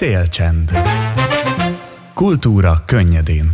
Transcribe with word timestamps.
Szélcsend. 0.00 0.72
Kultúra 2.14 2.82
könnyedén. 2.86 3.50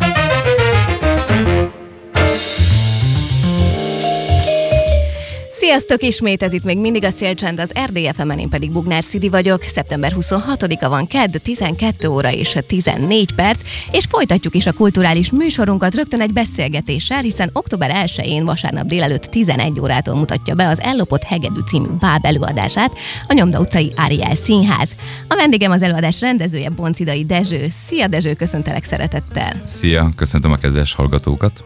Sziasztok 5.67 6.03
ismét, 6.03 6.43
ez 6.43 6.53
itt 6.53 6.65
még 6.65 6.79
mindig 6.79 7.05
a 7.05 7.11
Szélcsend, 7.11 7.61
az 7.61 7.73
rdfm 7.87 8.31
én 8.31 8.49
pedig 8.49 8.73
Bugnár 8.73 9.03
Szidi 9.03 9.29
vagyok. 9.29 9.63
Szeptember 9.63 10.13
26-a 10.21 10.89
van 10.89 11.07
kedd, 11.07 11.37
12 11.43 12.09
óra 12.09 12.33
és 12.33 12.57
14 12.67 13.33
perc, 13.33 13.63
és 13.91 14.05
folytatjuk 14.09 14.55
is 14.55 14.67
a 14.67 14.73
kulturális 14.73 15.31
műsorunkat 15.31 15.95
rögtön 15.95 16.21
egy 16.21 16.33
beszélgetéssel, 16.33 17.21
hiszen 17.21 17.51
október 17.53 18.07
1-én 18.07 18.45
vasárnap 18.45 18.87
délelőtt 18.87 19.23
11 19.23 19.81
órától 19.81 20.15
mutatja 20.15 20.55
be 20.55 20.69
az 20.69 20.81
Ellopott 20.81 21.23
Hegedű 21.23 21.61
című 21.67 21.89
báb 22.01 22.25
előadását 22.25 22.93
a 23.29 23.33
Nyomda 23.33 23.61
utcai 23.61 23.93
Áriel 23.97 24.35
Színház. 24.35 24.95
A 25.29 25.35
vendégem 25.35 25.71
az 25.71 25.83
előadás 25.83 26.21
rendezője 26.21 26.69
Boncidai 26.69 27.25
Dezső. 27.25 27.69
Szia 27.87 28.07
Dezső, 28.07 28.35
köszöntelek 28.35 28.85
szeretettel. 28.85 29.63
Szia, 29.65 30.11
köszöntöm 30.17 30.53
a 30.53 30.57
kedves 30.57 30.95
hallgatókat. 30.95 31.65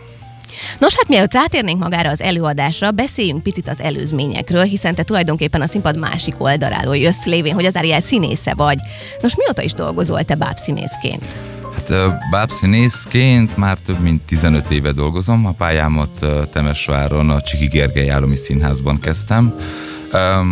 Nos, 0.78 0.96
hát 0.96 1.08
mielőtt 1.08 1.32
rátérnénk 1.32 1.82
magára 1.82 2.10
az 2.10 2.20
előadásra, 2.20 2.90
beszéljünk 2.90 3.42
picit 3.42 3.68
az 3.68 3.80
előzményekről, 3.80 4.62
hiszen 4.62 4.94
te 4.94 5.02
tulajdonképpen 5.02 5.60
a 5.60 5.66
színpad 5.66 5.98
másik 5.98 6.34
oldaláról 6.38 6.96
jössz 6.96 7.24
lévén, 7.24 7.54
hogy 7.54 7.64
az 7.64 7.76
Ariel 7.76 8.00
színésze 8.00 8.54
vagy. 8.54 8.78
Nos, 9.22 9.36
mióta 9.36 9.62
is 9.62 9.72
dolgozol 9.72 10.24
te 10.24 10.34
bábszínészként? 10.34 11.36
Hát 11.74 11.92
bábszínészként 12.30 13.56
már 13.56 13.78
több 13.78 14.00
mint 14.00 14.22
15 14.22 14.70
éve 14.70 14.92
dolgozom. 14.92 15.46
A 15.46 15.52
pályámat 15.52 16.26
Temesváron 16.52 17.30
a 17.30 17.40
Csiki 17.40 17.66
Gergely 17.66 18.10
Állami 18.10 18.36
Színházban 18.36 18.98
kezdtem. 18.98 19.54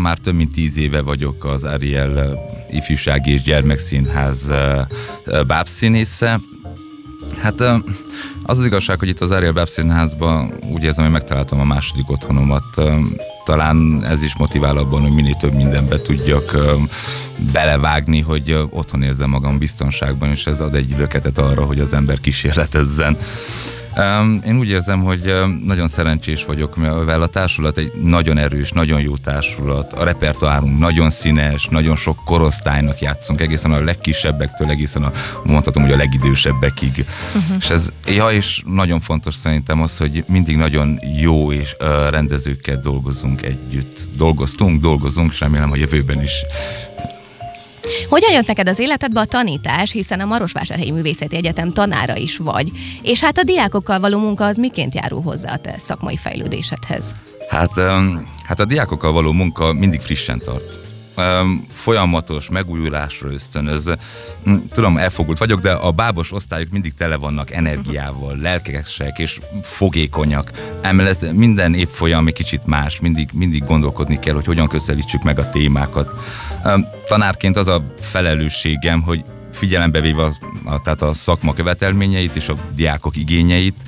Már 0.02 0.18
több 0.18 0.34
mint 0.34 0.52
10 0.52 0.78
éve 0.78 1.00
vagyok 1.02 1.44
az 1.44 1.64
Ariel 1.64 2.46
Ifjúsági 2.70 3.32
és 3.32 3.42
Gyermekszínház 3.42 4.50
bábszínésze. 5.46 6.40
Hát 7.40 7.62
az 8.48 8.58
az 8.58 8.64
igazság, 8.64 8.98
hogy 8.98 9.08
itt 9.08 9.20
az 9.20 9.30
Ariel 9.30 9.52
Báb 9.52 9.68
Színházban 9.68 10.52
úgy 10.72 10.82
érzem, 10.82 11.04
hogy 11.04 11.12
megtaláltam 11.12 11.60
a 11.60 11.64
második 11.64 12.10
otthonomat. 12.10 12.64
Talán 13.44 14.04
ez 14.04 14.22
is 14.22 14.36
motivál 14.36 14.76
abban, 14.76 15.00
hogy 15.00 15.10
minél 15.10 15.36
több 15.40 15.52
mindenbe 15.52 16.00
tudjak 16.00 16.56
belevágni, 17.52 18.20
hogy 18.20 18.66
otthon 18.70 19.02
érzem 19.02 19.30
magam 19.30 19.58
biztonságban, 19.58 20.30
és 20.30 20.46
ez 20.46 20.60
ad 20.60 20.74
egy 20.74 20.94
löketet 20.98 21.38
arra, 21.38 21.64
hogy 21.64 21.80
az 21.80 21.92
ember 21.92 22.20
kísérletezzen. 22.20 23.16
Én 24.46 24.58
úgy 24.58 24.68
érzem, 24.68 25.02
hogy 25.02 25.34
nagyon 25.64 25.88
szerencsés 25.88 26.44
vagyok, 26.44 26.76
mivel 26.76 27.22
a 27.22 27.26
társulat 27.26 27.78
egy 27.78 27.92
nagyon 28.02 28.38
erős, 28.38 28.72
nagyon 28.72 29.00
jó 29.00 29.16
társulat. 29.16 29.92
A 29.92 30.04
repertoárunk 30.04 30.78
nagyon 30.78 31.10
színes, 31.10 31.66
nagyon 31.66 31.96
sok 31.96 32.24
korosztálynak 32.24 33.00
játszunk, 33.00 33.40
egészen 33.40 33.72
a 33.72 33.80
legkisebbektől, 33.80 34.70
egészen 34.70 35.02
a, 35.02 35.12
mondhatom, 35.44 35.82
hogy 35.82 35.92
a 35.92 35.96
legidősebbekig. 35.96 37.04
Uh-huh. 37.34 37.56
És 37.58 37.70
ez, 37.70 37.92
ja, 38.06 38.30
és 38.30 38.62
nagyon 38.66 39.00
fontos 39.00 39.34
szerintem 39.34 39.82
az, 39.82 39.96
hogy 39.96 40.24
mindig 40.28 40.56
nagyon 40.56 41.00
jó 41.20 41.52
és 41.52 41.76
rendezőkkel 42.10 42.80
dolgozunk 42.80 43.42
együtt. 43.42 44.06
Dolgoztunk, 44.16 44.80
dolgozunk, 44.80 45.32
és 45.32 45.40
remélem, 45.40 45.68
hogy 45.68 45.80
jövőben 45.80 46.22
is 46.22 46.44
hogyan 48.08 48.32
jött 48.32 48.46
neked 48.46 48.68
az 48.68 48.78
életedbe 48.78 49.20
a 49.20 49.24
tanítás, 49.24 49.92
hiszen 49.92 50.20
a 50.20 50.24
Marosvásárhelyi 50.24 50.90
Művészeti 50.90 51.36
Egyetem 51.36 51.72
tanára 51.72 52.16
is 52.16 52.36
vagy, 52.36 52.70
és 53.02 53.20
hát 53.20 53.38
a 53.38 53.42
diákokkal 53.42 54.00
való 54.00 54.18
munka 54.18 54.44
az 54.44 54.56
miként 54.56 54.94
járul 54.94 55.22
hozzá 55.22 55.52
a 55.52 55.58
te 55.58 55.74
szakmai 55.78 56.16
fejlődésedhez? 56.16 57.14
Hát, 57.48 57.80
hát 58.44 58.60
a 58.60 58.64
diákokkal 58.64 59.12
való 59.12 59.32
munka 59.32 59.72
mindig 59.72 60.00
frissen 60.00 60.38
tart 60.38 60.78
folyamatos 61.70 62.48
megújulásra 62.48 63.32
ösztönöz. 63.32 63.90
Hm, 64.44 64.54
tudom, 64.72 64.96
elfogult 64.96 65.38
vagyok, 65.38 65.60
de 65.60 65.72
a 65.72 65.90
bábos 65.90 66.32
osztályok 66.32 66.70
mindig 66.70 66.94
tele 66.94 67.16
vannak 67.16 67.50
energiával, 67.50 68.36
lelkesek 68.36 69.18
és 69.18 69.40
fogékonyak. 69.62 70.52
Emellett 70.80 71.32
minden 71.32 71.74
évfolyam 71.74 72.26
egy 72.26 72.32
kicsit 72.32 72.66
más, 72.66 73.00
mindig, 73.00 73.28
mindig 73.32 73.64
gondolkodni 73.64 74.18
kell, 74.18 74.34
hogy 74.34 74.46
hogyan 74.46 74.68
közelítsük 74.68 75.22
meg 75.22 75.38
a 75.38 75.50
témákat. 75.50 76.10
Tanárként 77.06 77.56
az 77.56 77.68
a 77.68 77.82
felelősségem, 78.00 79.02
hogy 79.02 79.24
figyelembe 79.52 80.00
véve 80.00 80.22
a, 80.22 80.32
a, 80.64 80.80
tehát 80.80 81.02
a 81.02 81.14
szakma 81.14 81.54
követelményeit 81.54 82.36
és 82.36 82.48
a 82.48 82.54
diákok 82.74 83.16
igényeit, 83.16 83.82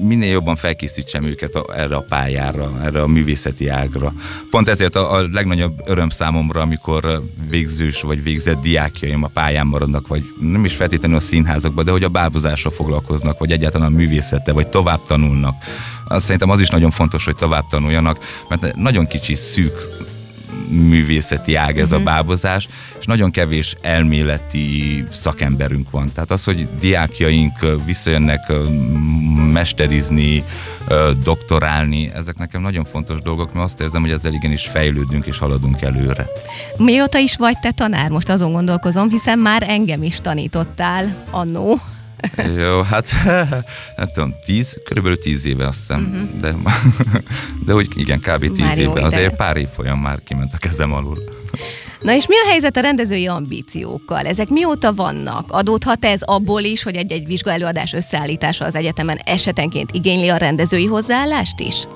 minél 0.00 0.30
jobban 0.30 0.56
felkészítsem 0.56 1.24
őket 1.24 1.58
erre 1.76 1.96
a 1.96 2.04
pályára, 2.08 2.72
erre 2.82 3.02
a 3.02 3.06
művészeti 3.06 3.68
ágra. 3.68 4.12
Pont 4.50 4.68
ezért 4.68 4.96
a, 4.96 5.14
a 5.14 5.28
legnagyobb 5.32 5.80
öröm 5.84 6.08
számomra, 6.08 6.60
amikor 6.60 7.22
végzős 7.48 8.00
vagy 8.00 8.22
végzett 8.22 8.62
diákjaim 8.62 9.22
a 9.22 9.30
pályán 9.32 9.66
maradnak, 9.66 10.06
vagy 10.06 10.22
nem 10.40 10.64
is 10.64 10.74
feltétlenül 10.74 11.16
a 11.16 11.20
színházakban, 11.20 11.84
de 11.84 11.90
hogy 11.90 12.04
a 12.04 12.08
bábozásra 12.08 12.70
foglalkoznak, 12.70 13.38
vagy 13.38 13.52
egyáltalán 13.52 13.92
a 13.92 13.96
művészete, 13.96 14.52
vagy 14.52 14.66
tovább 14.66 15.00
tanulnak. 15.06 15.64
Azt 16.08 16.24
szerintem 16.24 16.50
az 16.50 16.60
is 16.60 16.68
nagyon 16.68 16.90
fontos, 16.90 17.24
hogy 17.24 17.36
tovább 17.36 17.64
tanuljanak, 17.70 18.44
mert 18.48 18.76
nagyon 18.76 19.06
kicsi 19.06 19.34
szűk 19.34 19.90
művészeti 20.72 21.54
ág 21.54 21.78
ez 21.78 21.82
uh-huh. 21.82 21.96
a 21.96 22.00
mhm. 22.00 22.04
bábozás, 22.04 22.68
és 22.98 23.04
nagyon 23.04 23.30
kevés 23.30 23.74
elméleti 23.80 25.04
szakemberünk 25.12 25.90
van. 25.90 26.12
Tehát 26.14 26.30
az, 26.30 26.44
hogy 26.44 26.68
diákjaink 26.80 27.52
visszajönnek 27.86 28.52
mesterizni, 29.52 30.44
doktorálni, 31.24 32.10
ezek 32.14 32.38
nekem 32.38 32.60
nagyon 32.60 32.84
fontos 32.84 33.18
dolgok, 33.18 33.52
mert 33.52 33.64
azt 33.64 33.80
érzem, 33.80 34.00
hogy 34.00 34.10
ezzel 34.10 34.32
igenis 34.32 34.66
fejlődünk 34.66 35.26
és 35.26 35.38
haladunk 35.38 35.82
előre. 35.82 36.26
Mióta 36.76 37.18
is 37.18 37.36
vagy 37.36 37.58
te 37.58 37.70
tanár? 37.70 38.10
Most 38.10 38.28
azon 38.28 38.52
gondolkozom, 38.52 39.08
hiszen 39.08 39.38
már 39.38 39.62
engem 39.68 40.02
is 40.02 40.20
tanítottál 40.20 41.24
annó. 41.30 41.80
Jó, 42.58 42.80
hát 42.80 43.10
nem 43.96 44.08
tudom, 44.14 44.34
tíz, 44.44 44.80
körülbelül 44.84 45.18
tíz 45.18 45.46
éve 45.46 45.66
azt 45.66 45.78
hiszem, 45.78 46.30
uh-huh. 46.40 46.40
de, 46.40 46.70
de 47.66 47.74
úgy 47.74 47.88
igen, 47.94 48.20
kb. 48.20 48.52
tíz 48.52 48.78
éve, 48.78 49.04
azért 49.04 49.36
pár 49.36 49.56
év 49.56 49.68
folyam 49.68 49.98
már 49.98 50.18
kiment 50.24 50.52
a 50.54 50.58
kezem 50.58 50.92
alul. 50.92 51.18
Na 52.00 52.14
és 52.14 52.26
mi 52.26 52.34
a 52.34 52.48
helyzet 52.48 52.76
a 52.76 52.80
rendezői 52.80 53.26
ambíciókkal? 53.26 54.26
Ezek 54.26 54.48
mióta 54.48 54.94
vannak? 54.94 55.44
Adódhat 55.48 56.04
ez 56.04 56.22
abból 56.22 56.62
is, 56.62 56.82
hogy 56.82 56.96
egy-egy 56.96 57.26
vizsgaelőadás 57.26 57.92
összeállítása 57.92 58.64
az 58.64 58.74
egyetemen 58.74 59.20
esetenként 59.24 59.90
igényli 59.92 60.28
a 60.28 60.36
rendezői 60.36 60.86
hozzáállást 60.86 61.60
is? 61.60 61.86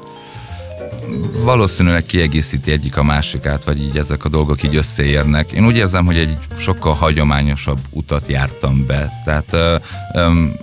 Valószínűleg 1.42 2.04
kiegészíti 2.04 2.72
egyik 2.72 2.96
a 2.96 3.02
másikát, 3.02 3.64
vagy 3.64 3.80
így 3.82 3.98
ezek 3.98 4.24
a 4.24 4.28
dolgok 4.28 4.62
így 4.62 4.76
összeérnek. 4.76 5.52
Én 5.52 5.66
úgy 5.66 5.76
érzem, 5.76 6.04
hogy 6.04 6.16
egy 6.16 6.38
sokkal 6.58 6.94
hagyományosabb 6.94 7.78
utat 7.90 8.28
jártam 8.28 8.86
be. 8.86 9.22
Tehát 9.24 9.80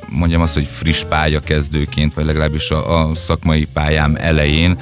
mondjam 0.09 0.41
azt, 0.41 0.53
hogy 0.53 0.65
friss 0.65 1.03
pálya 1.03 1.39
kezdőként, 1.39 2.13
vagy 2.13 2.25
legalábbis 2.25 2.69
a, 2.69 3.09
a 3.09 3.15
szakmai 3.15 3.67
pályám 3.73 4.15
elején 4.19 4.79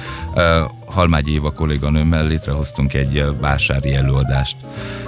Halmágy 0.84 1.28
Éva 1.28 1.50
kolléganőmmel 1.50 2.26
létrehoztunk 2.26 2.94
egy 2.94 3.24
vásári 3.40 3.94
előadást. 3.94 4.56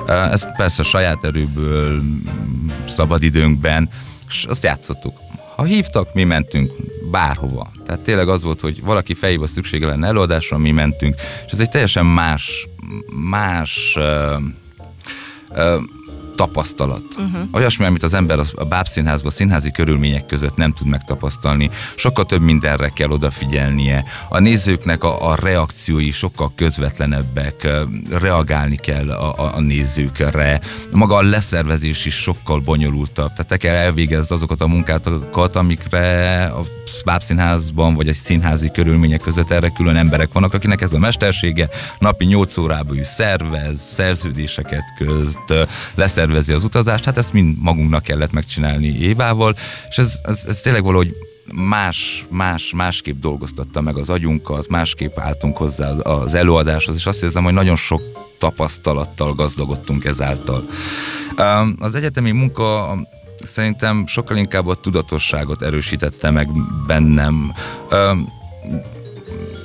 Ez 0.06 0.56
persze 0.56 0.82
saját 0.82 1.24
erőből, 1.24 2.02
szabadidőnkben, 2.88 3.88
és 4.28 4.44
azt 4.44 4.62
játszottuk. 4.62 5.18
Ha 5.56 5.62
hívtak, 5.62 6.14
mi 6.14 6.24
mentünk 6.24 6.72
bárhova. 7.10 7.70
Tehát 7.86 8.02
tényleg 8.02 8.28
az 8.28 8.42
volt, 8.42 8.60
hogy 8.60 8.82
valaki 8.82 9.14
fejébe 9.14 9.46
szüksége 9.46 9.86
lenne 9.86 10.06
előadásra, 10.06 10.58
mi 10.58 10.70
mentünk. 10.70 11.14
És 11.46 11.52
ez 11.52 11.60
egy 11.60 11.68
teljesen 11.68 12.06
más, 12.06 12.68
más 13.10 13.96
uh, 13.96 14.42
uh, 15.50 15.82
tapasztalat. 16.34 17.02
Uh-huh. 17.16 17.48
Olyasmi, 17.52 17.84
amit 17.84 18.02
az 18.02 18.14
ember 18.14 18.38
a 18.54 18.64
bábszínházban, 18.64 19.30
a 19.30 19.34
színházi 19.34 19.70
körülmények 19.70 20.26
között 20.26 20.56
nem 20.56 20.72
tud 20.72 20.86
megtapasztalni. 20.86 21.70
Sokkal 21.94 22.26
több 22.26 22.40
mindenre 22.40 22.88
kell 22.88 23.10
odafigyelnie. 23.10 24.04
A 24.28 24.38
nézőknek 24.38 25.04
a, 25.04 25.30
a 25.30 25.34
reakciói 25.34 26.10
sokkal 26.10 26.52
közvetlenebbek, 26.56 27.68
reagálni 28.10 28.76
kell 28.76 29.10
a, 29.10 29.44
a, 29.44 29.54
a 29.54 29.60
nézőkre. 29.60 30.60
Maga 30.92 31.14
a 31.14 31.22
leszervezés 31.22 32.06
is 32.06 32.14
sokkal 32.14 32.60
bonyolultabb. 32.60 33.28
Tehát 33.28 33.46
te 33.46 33.56
kell 33.56 33.74
elvégezni 33.74 34.34
azokat 34.34 34.60
a 34.60 34.66
munkátokat, 34.66 35.56
amikre 35.56 36.44
a 36.44 36.60
bábszínházban 37.04 37.94
vagy 37.94 38.08
egy 38.08 38.14
színházi 38.14 38.70
körülmények 38.70 39.20
között 39.20 39.50
erre 39.50 39.68
külön 39.68 39.96
emberek 39.96 40.32
vannak, 40.32 40.54
akinek 40.54 40.80
ez 40.80 40.92
a 40.92 40.98
mestersége 40.98 41.68
napi 41.98 42.24
8 42.24 42.56
órában 42.56 42.98
is 42.98 43.06
szervez, 43.06 43.80
szerződéseket 43.80 44.84
közt, 44.98 45.68
leszervez 45.94 46.23
szervezi 46.24 46.52
az 46.52 46.64
utazást, 46.64 47.04
hát 47.04 47.18
ezt 47.18 47.32
mind 47.32 47.56
magunknak 47.58 48.02
kellett 48.02 48.32
megcsinálni 48.32 48.86
Évával, 48.86 49.54
és 49.88 49.98
ez, 49.98 50.18
ez, 50.22 50.44
ez 50.48 50.60
tényleg 50.60 50.82
valahogy 50.82 51.14
más, 51.52 52.26
más, 52.30 52.72
másképp 52.76 53.20
dolgoztatta 53.20 53.80
meg 53.80 53.96
az 53.96 54.10
agyunkat, 54.10 54.68
másképp 54.68 55.18
álltunk 55.18 55.56
hozzá 55.56 55.90
az 55.90 56.34
előadáshoz, 56.34 56.96
és 56.96 57.06
azt 57.06 57.22
érzem, 57.22 57.44
hogy 57.44 57.52
nagyon 57.52 57.76
sok 57.76 58.02
tapasztalattal 58.38 59.34
gazdagodtunk 59.34 60.04
ezáltal. 60.04 60.64
Az 61.78 61.94
egyetemi 61.94 62.30
munka 62.30 62.96
szerintem 63.44 64.06
sokkal 64.06 64.36
inkább 64.36 64.66
a 64.66 64.74
tudatosságot 64.74 65.62
erősítette 65.62 66.30
meg 66.30 66.48
bennem 66.86 67.52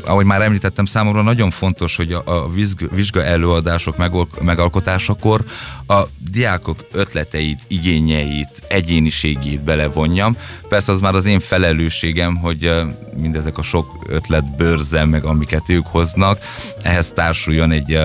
ahogy 0.10 0.26
már 0.26 0.42
említettem, 0.42 0.86
számomra 0.86 1.22
nagyon 1.22 1.50
fontos, 1.50 1.96
hogy 1.96 2.12
a 2.12 2.50
vizsga 2.92 3.24
előadások 3.24 3.96
megalkotásakor 4.42 5.44
a 5.90 6.08
diákok 6.32 6.88
ötleteit, 6.92 7.60
igényeit, 7.68 8.64
egyéniségét 8.68 9.62
belevonjam. 9.62 10.38
Persze 10.68 10.92
az 10.92 11.02
már 11.02 11.16
az 11.16 11.26
én 11.26 11.40
felelősségem, 11.40 12.36
hogy 12.36 12.72
mindezek 13.18 13.58
a 13.58 13.62
sok 13.62 14.06
ötlet 14.08 14.56
bőrze, 14.56 15.06
meg 15.06 15.24
amiket 15.24 15.70
ők 15.70 15.86
hoznak, 15.86 16.40
ehhez 16.82 17.12
társuljon 17.12 17.72
egy 17.72 18.00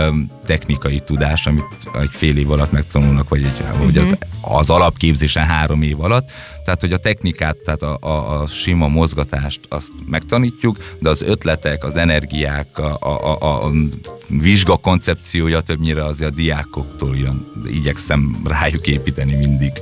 technikai 0.47 1.01
tudás, 1.01 1.47
amit 1.47 1.65
egy 2.01 2.11
fél 2.13 2.37
év 2.37 2.51
alatt 2.51 2.73
megtanulnak, 2.73 3.29
vagy, 3.29 3.43
egy, 3.43 3.61
uh-huh. 3.61 3.85
vagy 3.85 3.99
az, 3.99 4.11
mhm. 4.11 4.55
az 4.55 4.71
alapképzésen 4.71 5.45
három 5.45 5.83
év 5.83 6.01
alatt. 6.01 6.31
Tehát, 6.65 6.81
hogy 6.81 6.93
a 6.93 6.99
technikát, 6.99 7.57
tehát 7.57 7.83
a, 7.83 7.99
a, 8.01 8.41
a 8.41 8.47
sima 8.47 8.89
mozgatást 8.89 9.61
azt 9.69 9.91
megtanítjuk, 10.07 10.77
de 10.99 11.09
az 11.09 11.23
ötletek, 11.23 11.85
az 11.85 11.97
energiák, 11.97 12.79
a, 12.79 12.97
a, 13.01 13.43
a, 13.43 13.65
a 13.65 13.71
vizsga 14.27 14.77
koncepciója 14.77 15.61
többnyire 15.61 16.05
azért 16.05 16.31
a 16.31 16.35
diákoktól 16.35 17.17
jön. 17.17 17.47
Igyekszem 17.67 18.37
rájuk 18.45 18.87
építeni 18.87 19.37
mindig. 19.37 19.73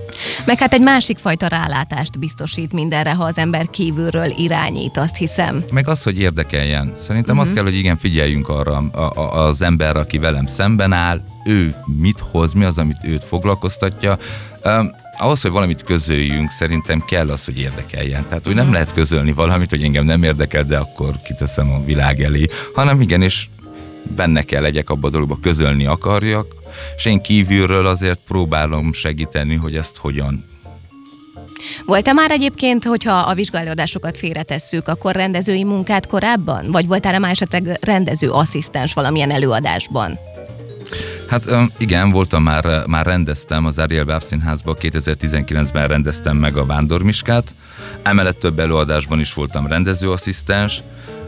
Meg 0.45 0.59
hát 0.59 0.73
egy 0.73 0.81
másik 0.81 1.19
fajta 1.19 1.47
rálátást 1.47 2.19
biztosít 2.19 2.73
mindenre, 2.73 3.13
ha 3.13 3.25
az 3.25 3.39
ember 3.39 3.71
kívülről 3.71 4.35
irányít, 4.37 4.97
azt 4.97 5.17
hiszem. 5.17 5.65
Meg 5.71 5.89
az, 5.89 6.03
hogy 6.03 6.21
érdekeljen. 6.21 6.93
Szerintem 6.95 7.37
uh-huh. 7.37 7.41
azt 7.41 7.55
kell, 7.55 7.65
hogy 7.65 7.77
igen, 7.77 7.97
figyeljünk 7.97 8.49
arra 8.49 8.77
a, 8.77 9.21
a, 9.21 9.47
az 9.47 9.63
ember, 9.63 9.97
aki 9.97 10.19
velem 10.19 10.47
szemben 10.47 10.93
áll, 10.93 11.21
ő 11.45 11.75
mit 11.99 12.23
hoz, 12.31 12.53
mi 12.53 12.65
az, 12.65 12.79
amit 12.79 13.05
őt 13.05 13.25
foglalkoztatja. 13.25 14.19
Um, 14.65 14.91
ahhoz, 15.19 15.43
hogy 15.43 15.51
valamit 15.51 15.83
közöljünk, 15.83 16.51
szerintem 16.51 17.05
kell 17.05 17.31
az, 17.31 17.45
hogy 17.45 17.59
érdekeljen. 17.59 18.25
Tehát, 18.29 18.45
hogy 18.45 18.55
nem 18.55 18.65
mhm. 18.65 18.73
lehet 18.73 18.93
közölni 18.93 19.33
valamit, 19.33 19.71
hogy 19.71 19.83
engem 19.83 20.05
nem 20.05 20.23
érdekel, 20.23 20.65
de 20.65 20.79
akkor 20.79 21.17
kiteszem 21.25 21.71
a 21.71 21.85
világ 21.85 22.23
elé, 22.23 22.49
hanem 22.75 23.01
igenis 23.01 23.51
benne 24.03 24.43
kell 24.43 24.63
legyek 24.63 24.91
abba 24.91 25.07
a 25.07 25.11
dologba, 25.11 25.39
közölni 25.43 25.87
akarjak, 25.87 26.55
és 26.97 27.05
én 27.05 27.21
kívülről 27.21 27.87
azért 27.87 28.21
próbálom 28.27 28.93
segíteni, 28.93 29.55
hogy 29.55 29.77
ezt 29.77 29.97
hogyan 29.97 30.51
volt-e 31.85 32.13
már 32.13 32.31
egyébként, 32.31 32.85
hogyha 32.85 33.13
a 33.13 33.35
vizsgálódásokat 33.35 34.19
félretesszük, 34.19 34.89
akkor 34.89 35.15
rendezői 35.15 35.65
munkát 35.65 36.07
korábban? 36.07 36.71
Vagy 36.71 36.87
voltál-e 36.87 37.19
már 37.19 37.31
esetleg 37.31 37.79
rendező 37.81 38.31
asszisztens 38.31 38.93
valamilyen 38.93 39.31
előadásban? 39.31 40.19
Hát 41.29 41.45
igen, 41.79 42.11
voltam 42.11 42.43
már, 42.43 42.87
már 42.87 43.07
rendeztem 43.07 43.67
az 43.67 43.79
Ariel 43.79 44.05
Báb 44.05 44.23
Színházban, 44.23 44.77
2019-ben 44.81 45.87
rendeztem 45.87 46.37
meg 46.37 46.57
a 46.57 46.67
Vándormiskát, 46.67 47.55
emellett 48.03 48.39
több 48.39 48.59
előadásban 48.59 49.21
is 49.21 49.35
voltam 49.35 49.67
rendezőasszisztens. 49.67 50.83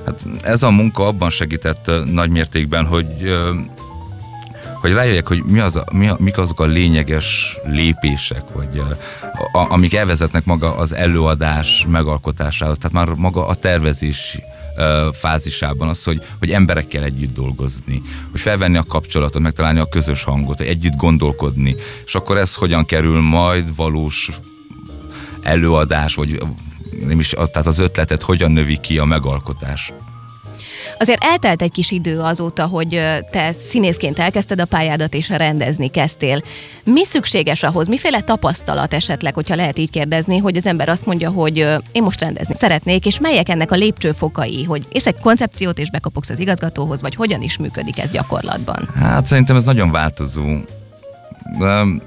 Hát 0.06 0.24
ez 0.42 0.62
a 0.62 0.70
munka 0.70 1.06
abban 1.06 1.30
segített 1.30 1.90
nagy 2.12 2.30
mértékben, 2.30 2.86
hogy 2.86 3.06
hogy 4.84 4.92
rájöjjek, 4.92 5.28
hogy 5.28 5.44
mi 5.44 5.58
az 5.58 5.76
a, 5.76 5.84
mi 5.92 6.08
a, 6.08 6.16
mik 6.20 6.38
azok 6.38 6.60
a 6.60 6.64
lényeges 6.64 7.56
lépések, 7.64 8.42
vagy 8.52 8.82
a, 9.52 9.72
amik 9.72 9.94
elvezetnek 9.94 10.44
maga 10.44 10.76
az 10.76 10.94
előadás 10.94 11.86
megalkotásához, 11.88 12.76
tehát 12.78 12.92
már 12.92 13.08
maga 13.16 13.46
a 13.46 13.54
tervezés 13.54 14.38
fázisában 15.12 15.88
az, 15.88 16.04
hogy, 16.04 16.22
hogy 16.38 16.50
emberekkel 16.50 17.02
együtt 17.02 17.34
dolgozni, 17.34 18.02
hogy 18.30 18.40
felvenni 18.40 18.76
a 18.76 18.84
kapcsolatot, 18.84 19.42
megtalálni 19.42 19.78
a 19.78 19.88
közös 19.88 20.24
hangot, 20.24 20.58
hogy 20.58 20.66
együtt 20.66 20.96
gondolkodni, 20.96 21.76
és 22.06 22.14
akkor 22.14 22.38
ez 22.38 22.54
hogyan 22.54 22.84
kerül 22.84 23.20
majd 23.20 23.76
valós 23.76 24.30
előadás, 25.42 26.14
vagy 26.14 26.38
nem 27.06 27.18
is, 27.18 27.28
tehát 27.28 27.66
az 27.66 27.78
ötletet 27.78 28.22
hogyan 28.22 28.52
növi 28.52 28.76
ki 28.80 28.98
a 28.98 29.04
megalkotás. 29.04 29.92
Azért 30.98 31.24
eltelt 31.24 31.62
egy 31.62 31.72
kis 31.72 31.90
idő 31.90 32.20
azóta, 32.20 32.66
hogy 32.66 33.00
te 33.30 33.52
színészként 33.52 34.18
elkezdted 34.18 34.60
a 34.60 34.64
pályádat 34.64 35.14
és 35.14 35.28
rendezni 35.28 35.88
kezdtél. 35.88 36.42
Mi 36.84 37.04
szükséges 37.04 37.62
ahhoz? 37.62 37.88
Miféle 37.88 38.20
tapasztalat 38.20 38.94
esetleg, 38.94 39.34
hogyha 39.34 39.54
lehet 39.54 39.78
így 39.78 39.90
kérdezni, 39.90 40.38
hogy 40.38 40.56
az 40.56 40.66
ember 40.66 40.88
azt 40.88 41.06
mondja, 41.06 41.30
hogy 41.30 41.56
én 41.92 42.02
most 42.02 42.20
rendezni 42.20 42.54
szeretnék, 42.54 43.06
és 43.06 43.18
melyek 43.18 43.48
ennek 43.48 43.70
a 43.70 43.76
lépcsőfokai, 43.76 44.64
hogy 44.64 44.86
érsz 44.92 45.06
egy 45.06 45.20
koncepciót 45.20 45.78
és 45.78 45.90
bekopogsz 45.90 46.30
az 46.30 46.38
igazgatóhoz, 46.38 47.00
vagy 47.00 47.14
hogyan 47.14 47.42
is 47.42 47.56
működik 47.56 47.98
ez 47.98 48.10
gyakorlatban? 48.10 48.88
Hát 48.94 49.26
szerintem 49.26 49.56
ez 49.56 49.64
nagyon 49.64 49.90
változó. 49.90 50.42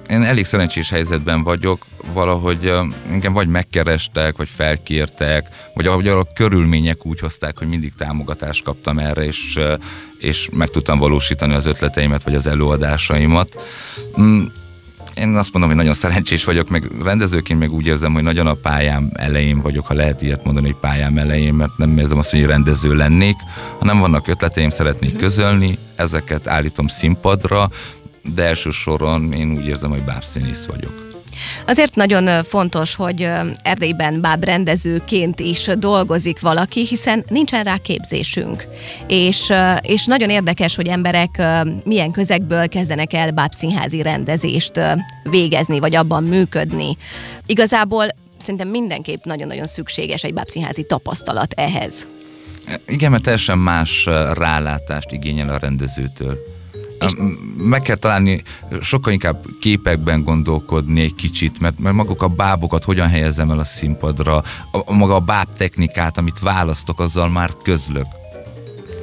Én 0.09 0.23
elég 0.23 0.45
szerencsés 0.45 0.89
helyzetben 0.89 1.43
vagyok, 1.43 1.85
valahogy 2.13 2.73
engem 3.09 3.33
vagy 3.33 3.47
megkerestek, 3.47 4.37
vagy 4.37 4.49
felkértek, 4.49 5.47
vagy 5.73 5.87
ahogy 5.87 6.07
a 6.07 6.27
körülmények 6.33 7.05
úgy 7.05 7.19
hozták, 7.19 7.57
hogy 7.57 7.67
mindig 7.67 7.93
támogatást 7.97 8.63
kaptam 8.63 8.99
erre, 8.99 9.25
és, 9.25 9.59
és 10.17 10.49
meg 10.53 10.69
tudtam 10.69 10.99
valósítani 10.99 11.53
az 11.53 11.65
ötleteimet, 11.65 12.23
vagy 12.23 12.35
az 12.35 12.47
előadásaimat. 12.47 13.59
Mm, 14.19 14.45
én 15.15 15.35
azt 15.35 15.53
mondom, 15.53 15.71
hogy 15.71 15.79
nagyon 15.79 15.93
szerencsés 15.93 16.43
vagyok, 16.43 16.69
meg 16.69 16.91
rendezőként 17.03 17.59
meg 17.59 17.71
úgy 17.71 17.85
érzem, 17.85 18.13
hogy 18.13 18.23
nagyon 18.23 18.47
a 18.47 18.53
pályám 18.53 19.09
elején 19.13 19.61
vagyok, 19.61 19.87
ha 19.87 19.93
lehet 19.93 20.21
ilyet 20.21 20.43
mondani, 20.43 20.65
hogy 20.65 20.75
pályám 20.75 21.17
elején, 21.17 21.53
mert 21.53 21.77
nem 21.77 21.97
érzem 21.97 22.17
azt, 22.17 22.31
hogy 22.31 22.45
rendező 22.45 22.95
lennék, 22.95 23.35
hanem 23.79 23.99
vannak 23.99 24.27
ötleteim, 24.27 24.69
szeretnék 24.69 25.17
közölni, 25.17 25.77
ezeket 25.95 26.47
állítom 26.47 26.87
színpadra, 26.87 27.69
de 28.35 28.45
elsősoron 28.45 29.33
én 29.33 29.51
úgy 29.51 29.67
érzem, 29.67 29.89
hogy 29.89 30.01
bábszínész 30.01 30.65
vagyok. 30.65 31.05
Azért 31.67 31.95
nagyon 31.95 32.43
fontos, 32.43 32.95
hogy 32.95 33.29
Erdélyben 33.63 34.21
báb 34.21 34.43
rendezőként 34.43 35.39
is 35.39 35.69
dolgozik 35.77 36.39
valaki, 36.39 36.85
hiszen 36.85 37.23
nincsen 37.27 37.63
rá 37.63 37.77
képzésünk. 37.77 38.67
És, 39.07 39.53
és 39.81 40.05
nagyon 40.05 40.29
érdekes, 40.29 40.75
hogy 40.75 40.87
emberek 40.87 41.41
milyen 41.83 42.11
közegből 42.11 42.67
kezdenek 42.67 43.13
el 43.13 43.31
bábszínházi 43.31 44.01
rendezést 44.01 44.79
végezni, 45.23 45.79
vagy 45.79 45.95
abban 45.95 46.23
működni. 46.23 46.97
Igazából 47.45 48.05
szerintem 48.37 48.67
mindenképp 48.67 49.23
nagyon-nagyon 49.23 49.67
szükséges 49.67 50.23
egy 50.23 50.33
bábszínházi 50.33 50.85
tapasztalat 50.85 51.53
ehhez. 51.53 52.07
Igen, 52.87 53.11
mert 53.11 53.23
teljesen 53.23 53.57
más 53.57 54.05
rálátást 54.33 55.11
igényel 55.11 55.49
a 55.49 55.57
rendezőtől. 55.57 56.55
És... 56.99 57.11
Meg 57.57 57.81
kell 57.81 57.95
találni, 57.95 58.43
sokkal 58.81 59.13
inkább 59.13 59.45
képekben 59.59 60.23
gondolkodni 60.23 61.01
egy 61.01 61.15
kicsit, 61.15 61.59
mert, 61.59 61.79
mert 61.79 61.95
maguk 61.95 62.21
a 62.21 62.27
bábokat 62.27 62.83
hogyan 62.83 63.07
helyezem 63.07 63.51
el 63.51 63.59
a 63.59 63.63
színpadra, 63.63 64.43
a, 64.71 64.93
maga 64.93 65.15
a 65.15 65.19
báb 65.19 65.47
technikát, 65.57 66.17
amit 66.17 66.39
választok, 66.39 66.99
azzal 66.99 67.29
már 67.29 67.51
közlök. 67.63 68.05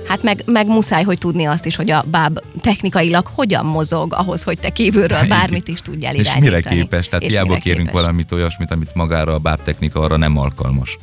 Hát 0.08 0.22
meg, 0.22 0.42
meg 0.46 0.66
muszáj, 0.66 1.02
hogy 1.02 1.18
tudni 1.18 1.44
azt 1.44 1.66
is, 1.66 1.76
hogy 1.76 1.90
a 1.90 2.04
báb 2.10 2.38
technikailag 2.60 3.26
hogyan 3.26 3.66
mozog 3.66 4.12
ahhoz, 4.12 4.42
hogy 4.42 4.58
te 4.58 4.70
kívülről 4.70 5.26
bármit 5.38 5.68
is 5.68 5.82
tudjál 5.82 6.14
irányítani. 6.14 6.56
És 6.56 6.64
mire 6.64 6.76
képes? 6.76 7.08
Tehát 7.08 7.26
hiába 7.26 7.54
kérünk 7.54 7.86
képes. 7.86 8.00
valamit 8.00 8.32
olyasmit, 8.32 8.70
amit 8.70 8.94
magára 8.94 9.34
a 9.34 9.38
báb 9.38 9.62
technika 9.62 10.00
arra 10.00 10.16
nem 10.16 10.38
alkalmas. 10.38 10.96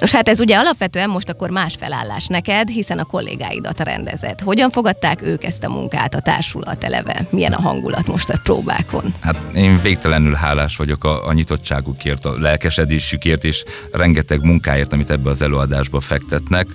Nos 0.00 0.10
hát 0.10 0.28
ez 0.28 0.40
ugye 0.40 0.56
alapvetően 0.56 1.10
most 1.10 1.28
akkor 1.28 1.50
más 1.50 1.74
felállás 1.78 2.26
neked, 2.26 2.68
hiszen 2.68 2.98
a 2.98 3.04
kollégáidat 3.04 3.80
rendezett. 3.80 4.40
Hogyan 4.40 4.70
fogadták 4.70 5.22
ők 5.22 5.44
ezt 5.44 5.64
a 5.64 5.68
munkát, 5.68 6.14
a 6.14 6.20
társulat 6.20 6.84
eleve? 6.84 7.26
Milyen 7.30 7.52
a 7.52 7.60
hangulat 7.60 8.06
most 8.06 8.28
a 8.28 8.40
próbákon? 8.42 9.14
Hát 9.20 9.36
én 9.54 9.80
végtelenül 9.82 10.34
hálás 10.34 10.76
vagyok 10.76 11.04
a, 11.04 11.26
a 11.26 11.32
nyitottságukért, 11.32 12.24
a 12.24 12.38
lelkesedésükért 12.38 13.44
és 13.44 13.64
rengeteg 13.92 14.42
munkáért, 14.42 14.92
amit 14.92 15.10
ebbe 15.10 15.30
az 15.30 15.42
előadásba 15.42 16.00
fektetnek. 16.00 16.66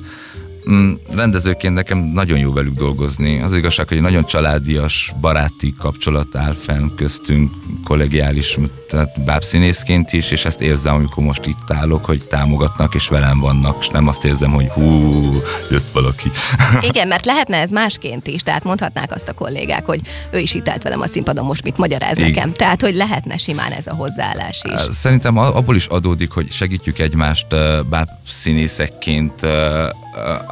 Mm, 0.70 0.93
rendezőként 1.12 1.74
nekem 1.74 1.98
nagyon 1.98 2.38
jó 2.38 2.53
velük 2.53 2.74
dolgozni. 2.74 3.41
Az 3.41 3.55
igazság, 3.55 3.88
hogy 3.88 3.98
egy 3.98 4.03
nagyon 4.03 4.25
családias, 4.25 5.13
baráti 5.22 5.74
kapcsolat 5.79 6.36
áll 6.36 6.53
fenn 6.53 6.96
köztünk, 6.96 7.51
kollegiális, 7.84 8.58
tehát 8.89 9.24
bábszínészként 9.24 10.13
is, 10.13 10.32
és 10.32 10.46
ezt 10.46 10.62
érzem, 10.62 10.96
amikor 10.96 11.24
most 11.24 11.46
itt 11.46 11.72
állok, 11.72 12.05
hogy 12.05 12.25
támogatnak 12.25 12.93
és 12.93 13.08
velem 13.08 13.39
vannak, 13.39 13.77
és 13.79 13.88
nem 13.88 14.08
azt 14.08 14.25
érzem, 14.25 14.51
hogy 14.51 14.67
hú, 14.67 15.41
jött 15.72 15.91
valaki. 15.91 16.32
Igen, 16.89 17.08
mert 17.08 17.25
lehetne 17.25 17.58
ez 17.58 17.70
másként 17.70 18.27
is, 18.27 18.41
tehát 18.41 18.63
mondhatnák 18.63 19.12
azt 19.12 19.27
a 19.27 19.34
kollégák, 19.34 19.86
hogy 19.86 20.01
ő 20.32 20.39
is 20.39 20.53
itt 20.53 20.70
állt 20.70 20.84
velem 20.84 21.01
a 21.01 21.08
színpadon, 21.08 21.46
most 21.46 21.63
mit 21.63 21.77
magyaráz 21.77 22.17
Igen. 22.17 22.29
nekem. 22.29 22.53
Tehát, 22.53 22.82
hogy 22.82 22.96
lehetne 22.96 23.38
simán 23.38 23.72
ez 23.72 23.88
a 23.88 23.93
hozzáállás 23.93 24.62
is. 24.63 24.96
Szerintem 24.96 25.38
abból 25.38 25.75
is 25.75 25.86
adódik, 25.86 26.32
hogy 26.32 26.51
segítjük 26.51 27.00
egymást 27.00 27.48
bábszínészekként 27.89 29.46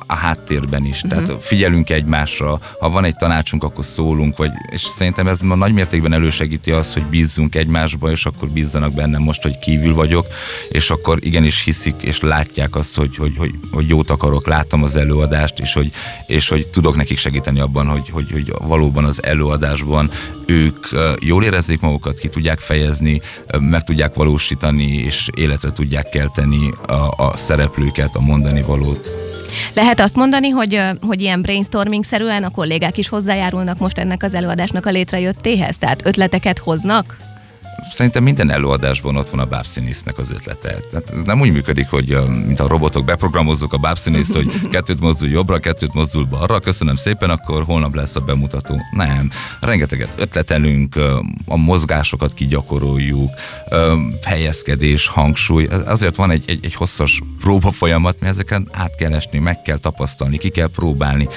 a 0.08 0.14
háttérben 0.14 0.86
is. 0.86 1.04
Uh-huh. 1.04 1.26
Tehát 1.26 1.44
figyelünk 1.44 1.90
egymásra, 1.90 2.60
ha 2.80 2.90
van 2.90 3.04
egy 3.04 3.16
tanácsunk, 3.16 3.64
akkor 3.64 3.86
szólunk, 3.86 4.38
vagy, 4.38 4.52
és 4.70 4.82
szerintem 4.82 5.28
ez 5.28 5.40
ma 5.40 5.56
nagy 5.56 5.74
mértékben 5.74 6.14
elősegíti 6.14 6.72
azt, 6.72 6.94
hogy 6.94 7.04
bízzunk 7.04 7.56
egymásba, 7.56 8.12
és 8.12 8.26
akkor 8.26 8.50
bízzanak 8.50 8.94
bennem 8.94 9.22
most, 9.22 9.42
hogy 9.42 9.60
kívül 9.60 9.94
vagyok, 9.94 10.28
és 10.70 10.90
akkor 10.90 11.18
igenis 11.22 11.64
hiszik, 11.64 12.02
és 12.02 12.20
látják 12.20 12.76
azt, 12.76 12.96
hogy, 12.96 13.16
hogy, 13.16 13.34
hogy, 13.38 13.54
hogy 13.72 13.88
jót 13.88 14.10
akarok, 14.10 14.48
látom 14.48 14.84
az 14.84 14.96
előadást, 14.96 15.60
és 15.60 15.74
hogy, 15.74 15.92
és 16.28 16.48
hogy 16.48 16.68
tudok 16.68 16.96
nekik 16.96 17.18
segíteni 17.18 17.60
abban, 17.60 17.88
hogy, 17.88 18.10
hogy, 18.10 18.32
hogy 18.32 18.54
valóban 18.60 19.06
az 19.06 19.24
előadásban 19.24 20.10
ők 20.46 20.88
jól 21.20 21.44
érezzék 21.44 21.80
magukat, 21.80 22.20
ki 22.20 22.28
tudják 22.28 22.60
fejezni, 22.60 23.22
meg 23.60 23.84
tudják 23.84 24.14
valósítani, 24.14 24.94
és 24.94 25.30
életre 25.36 25.72
tudják 25.72 26.10
kelteni 26.10 26.72
a, 26.88 26.94
a 27.18 27.38
szereplőket, 27.38 28.16
a 28.16 28.22
mondani 28.22 28.62
valót. 28.62 29.31
Lehet 29.74 30.00
azt 30.00 30.16
mondani, 30.16 30.50
hogy, 30.50 30.82
hogy 31.02 31.22
ilyen 31.22 31.42
brainstorming-szerűen 31.42 32.44
a 32.44 32.50
kollégák 32.50 32.98
is 32.98 33.08
hozzájárulnak 33.08 33.78
most 33.78 33.98
ennek 33.98 34.24
az 34.24 34.34
előadásnak 34.34 34.86
a 34.86 34.90
létrejöttéhez? 34.90 35.78
Tehát 35.78 36.06
ötleteket 36.06 36.60
hoznak? 36.60 37.31
Szerintem 37.92 38.24
minden 38.24 38.50
előadásban 38.50 39.16
ott 39.16 39.30
van 39.30 39.40
a 39.40 39.46
bábszínésznek 39.46 40.18
az 40.18 40.32
ötlete. 40.32 40.80
Tehát 40.92 41.26
nem 41.26 41.40
úgy 41.42 41.52
működik, 41.52 41.90
hogy 41.90 42.18
mint 42.46 42.60
a 42.60 42.68
robotok 42.68 43.06
beprogramozzuk 43.06 43.74
a 43.74 43.78
bábszínészt, 43.78 44.34
hogy 44.34 44.52
kettőt 44.72 45.00
mozdul 45.00 45.30
jobbra, 45.30 45.60
kettőt 45.60 45.94
mozdul 45.94 46.26
balra, 46.26 46.60
köszönöm 46.60 46.96
szépen, 46.96 47.30
akkor 47.30 47.64
holnap 47.64 47.96
lesz 47.96 48.16
a 48.16 48.20
bemutató. 48.20 48.82
Nem. 48.92 49.32
Rengeteget 49.60 50.14
ötletelünk, 50.16 50.96
a 51.46 51.58
mozgásokat 51.58 52.34
kigyakoroljuk, 52.34 53.30
helyezkedés, 54.24 55.08
hangsúly. 55.08 55.66
Azért 55.66 56.16
van 56.16 56.32
egy, 56.32 56.44
egy, 56.48 56.66
egy 56.66 56.76
hosszas 56.76 57.22
próba 57.40 57.72
folyamat, 57.72 58.20
mert 58.20 58.34
ezeken 58.34 58.68
át 58.72 58.96
kell 58.96 59.14
esni, 59.14 59.40
meg 59.40 59.62
kell 59.62 59.78
tapasztalni, 59.78 60.38
ki 60.38 60.50
kell 60.50 60.68
próbálni. 60.68 61.28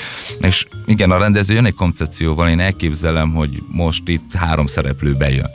És 0.40 0.66
igen, 0.86 1.10
a 1.10 1.18
rendező 1.18 1.54
jön 1.54 1.64
egy 1.64 1.74
koncepcióval, 1.74 2.48
én 2.48 2.60
elképzelem, 2.60 3.34
hogy 3.34 3.62
most 3.66 4.08
itt 4.08 4.32
három 4.34 4.66
szereplő 4.66 5.12
bejön. 5.12 5.50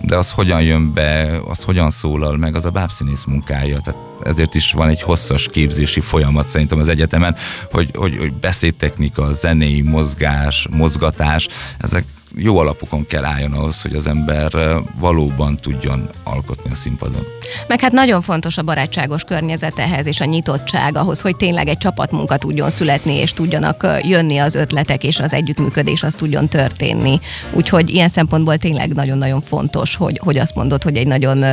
De 0.00 0.16
az 0.16 0.31
hogyan 0.32 0.62
jön 0.62 0.92
be, 0.92 1.40
az 1.48 1.64
hogyan 1.64 1.90
szólal 1.90 2.36
meg, 2.36 2.56
az 2.56 2.64
a 2.64 2.70
bábszínész 2.70 3.24
munkája. 3.24 3.80
Tehát 3.80 4.00
ezért 4.24 4.54
is 4.54 4.72
van 4.72 4.88
egy 4.88 5.02
hosszas 5.02 5.46
képzési 5.46 6.00
folyamat 6.00 6.48
szerintem 6.48 6.78
az 6.78 6.88
egyetemen, 6.88 7.36
hogy, 7.70 7.90
hogy, 7.94 8.16
hogy 8.18 8.32
beszédtechnika, 8.32 9.32
zenei 9.32 9.82
mozgás, 9.82 10.66
mozgatás, 10.70 11.48
ezek 11.78 12.04
jó 12.36 12.58
alapokon 12.58 13.06
kell 13.06 13.24
álljon 13.24 13.52
ahhoz, 13.52 13.82
hogy 13.82 13.94
az 13.94 14.06
ember 14.06 14.52
valóban 14.98 15.56
tudjon 15.56 16.08
alkotni 16.22 16.70
a 16.70 16.74
színpadon. 16.74 17.26
Meg 17.68 17.80
hát 17.80 17.92
nagyon 17.92 18.22
fontos 18.22 18.58
a 18.58 18.62
barátságos 18.62 19.22
környezet 19.22 19.78
ehhez, 19.78 20.06
és 20.06 20.20
a 20.20 20.24
nyitottság 20.24 20.96
ahhoz, 20.96 21.20
hogy 21.20 21.36
tényleg 21.36 21.68
egy 21.68 21.78
csapatmunka 21.78 22.36
tudjon 22.36 22.70
születni, 22.70 23.14
és 23.14 23.32
tudjanak 23.32 23.86
jönni 24.02 24.38
az 24.38 24.54
ötletek, 24.54 25.04
és 25.04 25.20
az 25.20 25.32
együttműködés 25.32 26.02
az 26.02 26.14
tudjon 26.14 26.48
történni. 26.48 27.20
Úgyhogy 27.52 27.90
ilyen 27.90 28.08
szempontból 28.08 28.56
tényleg 28.56 28.94
nagyon-nagyon 28.94 29.40
fontos, 29.40 29.96
hogy, 29.96 30.18
hogy 30.22 30.38
azt 30.38 30.54
mondod, 30.54 30.82
hogy 30.82 30.96
egy 30.96 31.06
nagyon 31.06 31.44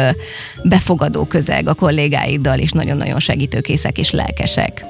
befogadó 0.64 1.26
közeg 1.26 1.68
a 1.68 1.74
kollégáiddal, 1.74 2.60
és 2.60 2.72
nagyon-nagyon 2.72 3.20
segítőkészek 3.20 3.98
és 3.98 4.12
lelkesek. 4.12 4.86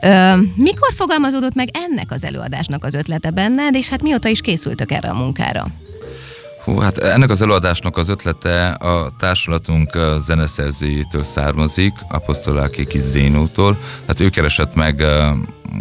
Ö, 0.00 0.32
mikor 0.54 0.92
fogalmazódott 0.96 1.54
meg 1.54 1.68
ennek 1.72 2.10
az 2.10 2.24
előadásnak 2.24 2.84
az 2.84 2.94
ötlete 2.94 3.30
benned, 3.30 3.74
és 3.74 3.88
hát 3.88 4.02
mióta 4.02 4.28
is 4.28 4.40
készültök 4.40 4.92
erre 4.92 5.08
a 5.08 5.14
munkára? 5.14 5.29
Hú, 6.64 6.78
hát 6.78 6.98
ennek 6.98 7.30
az 7.30 7.42
előadásnak 7.42 7.96
az 7.96 8.08
ötlete 8.08 8.68
a 8.68 9.10
társulatunk 9.18 9.98
zeneszerzőjétől 10.24 11.22
származik, 11.22 11.92
Apostoláki 12.08 12.86
kis 12.86 13.00
Zénótól. 13.00 13.76
Hát 14.06 14.20
ő 14.20 14.28
keresett 14.28 14.74
meg 14.74 15.04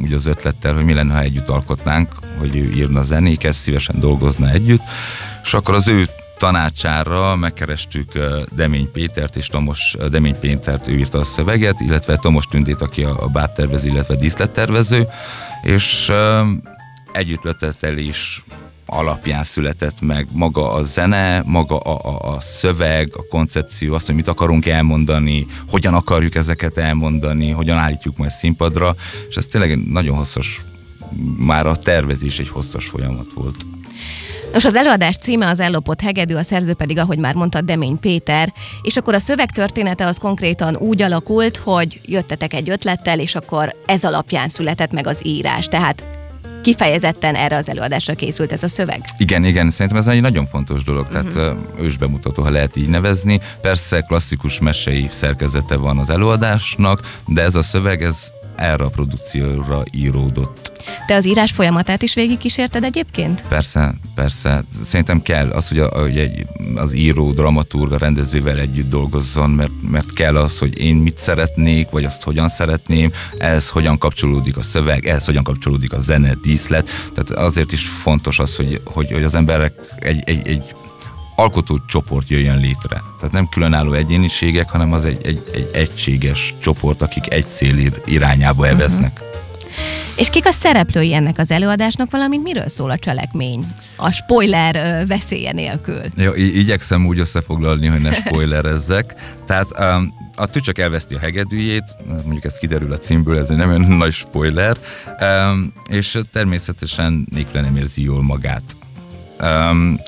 úgy 0.01 0.13
az 0.13 0.25
ötlettel, 0.25 0.73
hogy 0.73 0.83
mi 0.83 0.93
lenne, 0.93 1.13
ha 1.13 1.19
együtt 1.19 1.47
alkotnánk, 1.47 2.09
hogy 2.37 2.55
ő 2.55 2.71
írna 2.71 3.03
zenéket, 3.03 3.53
szívesen 3.53 3.99
dolgozna 3.99 4.49
együtt, 4.49 4.81
és 5.43 5.53
akkor 5.53 5.75
az 5.75 5.87
ő 5.87 6.07
tanácsára 6.37 7.35
megkerestük 7.35 8.11
Demény 8.55 8.91
Pétert 8.91 9.35
és 9.35 9.47
Tomos 9.47 9.95
Demény 10.09 10.39
Pétert, 10.39 10.87
ő 10.87 10.97
írta 10.97 11.19
a 11.19 11.23
szöveget, 11.23 11.79
illetve 11.79 12.15
Tomos 12.15 12.45
Tündét, 12.45 12.81
aki 12.81 13.03
a, 13.03 13.27
bábtervező, 13.27 13.87
illetve 13.87 14.15
díszlettervező, 14.15 15.07
és 15.63 16.11
együttletetelés 17.11 18.43
alapján 18.89 19.43
született 19.43 20.01
meg 20.01 20.27
maga 20.31 20.71
a 20.71 20.83
zene, 20.83 21.43
maga 21.45 21.77
a, 21.77 22.09
a, 22.09 22.33
a 22.33 22.41
szöveg, 22.41 23.11
a 23.13 23.27
koncepció, 23.29 23.93
azt, 23.93 24.05
hogy 24.05 24.15
mit 24.15 24.27
akarunk 24.27 24.65
elmondani, 24.65 25.45
hogyan 25.69 25.93
akarjuk 25.93 26.35
ezeket 26.35 26.77
elmondani, 26.77 27.49
hogyan 27.49 27.77
állítjuk 27.77 28.17
majd 28.17 28.31
színpadra, 28.31 28.95
és 29.29 29.35
ez 29.35 29.45
tényleg 29.45 29.91
nagyon 29.91 30.15
hosszas, 30.15 30.61
már 31.37 31.65
a 31.65 31.75
tervezés 31.75 32.39
egy 32.39 32.49
hosszas 32.49 32.85
folyamat 32.85 33.33
volt. 33.33 33.55
Nos, 34.53 34.65
az 34.65 34.75
előadás 34.75 35.17
címe 35.17 35.47
az 35.47 35.59
Ellopott 35.59 36.01
hegedű, 36.01 36.35
a 36.35 36.43
szerző 36.43 36.73
pedig, 36.73 36.97
ahogy 36.97 37.17
már 37.17 37.35
mondta, 37.35 37.61
Demény 37.61 37.99
Péter, 37.99 38.53
és 38.81 38.97
akkor 38.97 39.13
a 39.13 39.19
szöveg 39.19 39.51
története 39.51 40.05
az 40.05 40.17
konkrétan 40.17 40.75
úgy 40.75 41.01
alakult, 41.01 41.57
hogy 41.57 41.99
jöttetek 42.05 42.53
egy 42.53 42.69
ötlettel, 42.69 43.19
és 43.19 43.35
akkor 43.35 43.75
ez 43.85 44.03
alapján 44.03 44.49
született 44.49 44.91
meg 44.91 45.07
az 45.07 45.25
írás. 45.25 45.65
Tehát 45.65 46.03
kifejezetten 46.69 47.35
erre 47.35 47.55
az 47.55 47.69
előadásra 47.69 48.13
készült 48.13 48.51
ez 48.51 48.63
a 48.63 48.67
szöveg. 48.67 49.01
Igen, 49.17 49.43
igen, 49.43 49.69
szerintem 49.69 49.97
ez 49.97 50.07
egy 50.07 50.21
nagyon 50.21 50.47
fontos 50.47 50.83
dolog, 50.83 51.07
tehát 51.07 51.25
uh-huh. 51.25 51.57
ősbemutató, 51.81 52.43
ha 52.43 52.49
lehet 52.49 52.75
így 52.75 52.87
nevezni. 52.87 53.41
Persze 53.61 54.01
klasszikus 54.01 54.59
mesei 54.59 55.07
szerkezete 55.11 55.75
van 55.75 55.97
az 55.97 56.09
előadásnak, 56.09 57.19
de 57.25 57.41
ez 57.41 57.55
a 57.55 57.61
szöveg, 57.61 58.01
ez 58.01 58.31
erre 58.59 58.83
a 58.83 58.89
produkcióra 58.89 59.83
íródott. 59.91 60.69
Te 61.07 61.15
az 61.15 61.25
írás 61.25 61.51
folyamatát 61.51 62.01
is 62.01 62.13
végigkísérted 62.13 62.83
egyébként? 62.83 63.43
Persze, 63.47 63.93
persze. 64.15 64.63
Szerintem 64.83 65.21
kell 65.21 65.49
az, 65.49 65.67
hogy, 65.67 65.79
a, 65.79 65.99
hogy 65.99 66.17
egy, 66.17 66.45
az 66.75 66.93
író, 66.93 67.31
dramaturg, 67.31 67.91
a 67.91 67.97
rendezővel 67.97 68.59
együtt 68.59 68.89
dolgozzon, 68.89 69.49
mert, 69.49 69.71
mert 69.91 70.13
kell 70.13 70.37
az, 70.37 70.59
hogy 70.59 70.79
én 70.79 70.95
mit 70.95 71.17
szeretnék, 71.17 71.89
vagy 71.89 72.03
azt 72.03 72.23
hogyan 72.23 72.49
szeretném, 72.49 73.11
ez 73.37 73.69
hogyan 73.69 73.97
kapcsolódik 73.97 74.57
a 74.57 74.61
szöveg, 74.61 75.05
ez 75.05 75.25
hogyan 75.25 75.43
kapcsolódik 75.43 75.93
a 75.93 76.01
zene, 76.01 76.33
díszlet. 76.41 76.89
Tehát 77.13 77.29
azért 77.29 77.71
is 77.71 77.87
fontos 77.87 78.39
az, 78.39 78.55
hogy, 78.55 78.81
hogy, 78.83 79.11
hogy 79.11 79.23
az 79.23 79.35
emberek 79.35 79.73
egy, 79.99 80.23
egy, 80.25 80.47
egy 80.47 80.63
alkotó 81.39 81.79
csoport 81.87 82.29
jöjjön 82.29 82.59
létre. 82.59 83.01
Tehát 83.19 83.31
nem 83.31 83.49
különálló 83.49 83.93
egyéniségek, 83.93 84.69
hanem 84.69 84.93
az 84.93 85.05
egy, 85.05 85.25
egy, 85.25 85.43
egy 85.53 85.69
egységes 85.73 86.53
csoport, 86.59 87.01
akik 87.01 87.33
egy 87.33 87.45
cél 87.49 87.75
irányába 88.05 88.67
eveznek. 88.67 89.11
Uh-huh. 89.13 89.27
És 90.19 90.29
kik 90.29 90.45
a 90.45 90.51
szereplői 90.51 91.13
ennek 91.13 91.37
az 91.37 91.51
előadásnak, 91.51 92.11
valamint 92.11 92.43
miről 92.43 92.69
szól 92.69 92.89
a 92.89 92.97
cselekmény? 92.97 93.67
A 93.97 94.11
spoiler 94.11 95.07
veszélye 95.07 95.51
nélkül. 95.51 96.01
Ja, 96.17 96.31
igyekszem 96.35 97.05
úgy 97.05 97.19
összefoglalni, 97.19 97.87
hogy 97.87 98.01
ne 98.01 98.13
spoilerezzek. 98.13 99.13
Tehát 99.47 99.79
um, 99.79 100.13
a 100.35 100.45
tücsök 100.45 100.77
elveszti 100.77 101.15
a 101.15 101.19
hegedűjét, 101.19 101.95
mondjuk 102.07 102.45
ez 102.45 102.57
kiderül 102.57 102.91
a 102.91 102.97
címből, 102.97 103.37
ez 103.37 103.49
egy 103.49 103.57
nem 103.57 103.69
olyan 103.69 103.81
nagy 103.81 104.13
spoiler, 104.13 104.77
um, 105.19 105.73
és 105.89 106.19
természetesen 106.31 107.27
Nikle 107.31 107.61
nem 107.61 107.75
érzi 107.75 108.03
jól 108.03 108.23
magát. 108.23 108.75
Um, 109.41 109.99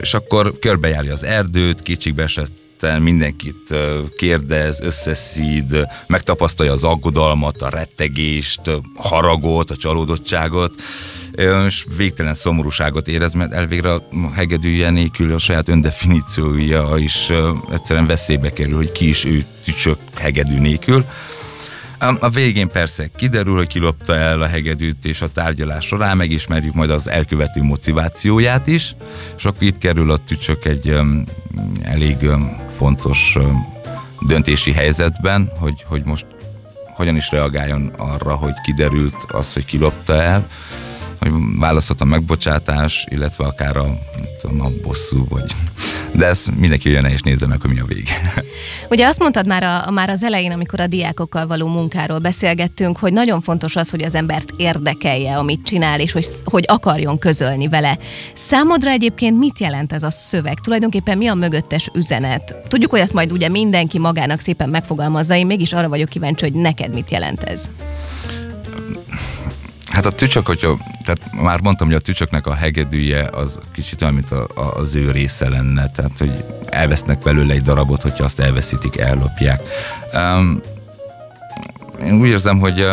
és 0.00 0.14
akkor 0.14 0.58
körbejárja 0.58 1.12
az 1.12 1.24
erdőt, 1.24 1.82
kétségbe 1.82 2.22
esett 2.22 2.50
mindenkit 2.98 3.74
kérdez, 4.16 4.80
összeszíd, 4.80 5.86
megtapasztalja 6.06 6.72
az 6.72 6.84
aggodalmat, 6.84 7.62
a 7.62 7.68
rettegést, 7.68 8.66
a 8.66 8.80
haragot, 8.96 9.70
a 9.70 9.76
csalódottságot, 9.76 10.72
és 11.66 11.86
végtelen 11.96 12.34
szomorúságot 12.34 13.08
érez, 13.08 13.32
mert 13.32 13.52
elvégre 13.52 13.92
a 13.92 14.02
hegedűje 14.34 14.90
nélkül 14.90 15.34
a 15.34 15.38
saját 15.38 15.68
öndefiníciója 15.68 16.96
is 16.96 17.30
egyszerűen 17.72 18.06
veszélybe 18.06 18.52
kerül, 18.52 18.76
hogy 18.76 18.92
ki 18.92 19.08
is 19.08 19.24
ő 19.24 19.44
tücsök 19.64 19.98
hegedű 20.14 20.58
nélkül. 20.58 21.04
A 21.98 22.28
végén 22.28 22.68
persze 22.68 23.08
kiderül, 23.16 23.56
hogy 23.56 23.66
kilopta 23.66 24.14
el 24.14 24.40
a 24.40 24.46
hegedűt, 24.46 25.04
és 25.04 25.22
a 25.22 25.28
tárgyalás 25.28 25.86
során 25.86 26.16
megismerjük 26.16 26.74
majd 26.74 26.90
az 26.90 27.08
elkövető 27.08 27.62
motivációját 27.62 28.66
is, 28.66 28.94
és 29.36 29.44
akkor 29.44 29.62
itt 29.62 29.78
kerül 29.78 30.10
a 30.10 30.16
tücsök 30.16 30.64
egy 30.64 30.88
um, 30.88 31.24
elég 31.82 32.16
um, 32.22 32.56
fontos 32.76 33.34
um, 33.36 33.66
döntési 34.20 34.72
helyzetben, 34.72 35.52
hogy, 35.58 35.84
hogy 35.88 36.02
most 36.04 36.26
hogyan 36.94 37.16
is 37.16 37.30
reagáljon 37.30 37.92
arra, 37.96 38.34
hogy 38.34 38.54
kiderült 38.64 39.24
az, 39.28 39.52
hogy 39.52 39.64
kilopta 39.64 40.22
el, 40.22 40.48
hogy 41.30 41.58
választhat 41.58 42.00
a 42.00 42.04
megbocsátás, 42.04 43.06
illetve 43.10 43.44
akár 43.44 43.76
a, 43.76 43.98
tudom, 44.40 44.60
a 44.60 44.68
bosszú, 44.82 45.26
vagy... 45.28 45.54
De 46.12 46.26
ez 46.26 46.46
mindenki 46.56 46.90
jön 46.90 47.04
és 47.04 47.20
nézze 47.20 47.46
meg, 47.46 47.60
hogy 47.60 47.70
mi 47.70 47.80
a 47.80 47.84
vége. 47.84 48.12
Ugye 48.90 49.06
azt 49.06 49.18
mondtad 49.18 49.46
már, 49.46 49.62
a, 49.62 49.90
már 49.90 50.10
az 50.10 50.22
elején, 50.22 50.52
amikor 50.52 50.80
a 50.80 50.86
diákokkal 50.86 51.46
való 51.46 51.66
munkáról 51.66 52.18
beszélgettünk, 52.18 52.98
hogy 52.98 53.12
nagyon 53.12 53.40
fontos 53.40 53.76
az, 53.76 53.90
hogy 53.90 54.02
az 54.02 54.14
embert 54.14 54.52
érdekelje, 54.56 55.36
amit 55.36 55.64
csinál, 55.64 56.00
és 56.00 56.12
hogy, 56.12 56.26
hogy 56.44 56.64
akarjon 56.66 57.18
közölni 57.18 57.68
vele. 57.68 57.98
Számodra 58.34 58.90
egyébként 58.90 59.38
mit 59.38 59.58
jelent 59.58 59.92
ez 59.92 60.02
a 60.02 60.10
szöveg? 60.10 60.60
Tulajdonképpen 60.60 61.18
mi 61.18 61.26
a 61.26 61.34
mögöttes 61.34 61.90
üzenet? 61.94 62.56
Tudjuk, 62.68 62.90
hogy 62.90 63.00
ezt 63.00 63.12
majd 63.12 63.32
ugye 63.32 63.48
mindenki 63.48 63.98
magának 63.98 64.40
szépen 64.40 64.68
megfogalmazza, 64.68 65.34
én 65.34 65.46
mégis 65.46 65.72
arra 65.72 65.88
vagyok 65.88 66.08
kíváncsi, 66.08 66.44
hogy 66.44 66.60
neked 66.60 66.94
mit 66.94 67.10
jelent 67.10 67.42
ez. 67.42 67.70
Hát 69.96 70.06
a 70.06 70.10
tücsök, 70.10 70.46
hogyha, 70.46 70.78
tehát 71.04 71.32
már 71.32 71.60
mondtam, 71.60 71.86
hogy 71.86 71.96
a 71.96 72.00
tücsöknek 72.00 72.46
a 72.46 72.54
hegedűje 72.54 73.28
az 73.32 73.58
kicsit 73.72 74.02
olyan, 74.02 74.14
mint 74.14 74.30
a, 74.30 74.48
a, 74.54 74.60
az 74.60 74.94
ő 74.94 75.10
része 75.10 75.48
lenne, 75.48 75.90
tehát 75.90 76.18
hogy 76.18 76.44
elvesznek 76.66 77.18
belőle 77.18 77.52
egy 77.52 77.62
darabot, 77.62 78.02
hogyha 78.02 78.24
azt 78.24 78.40
elveszítik, 78.40 78.96
ellopják. 78.96 79.60
Um, 80.12 80.60
én 82.04 82.20
úgy 82.20 82.28
érzem, 82.28 82.58
hogy 82.58 82.86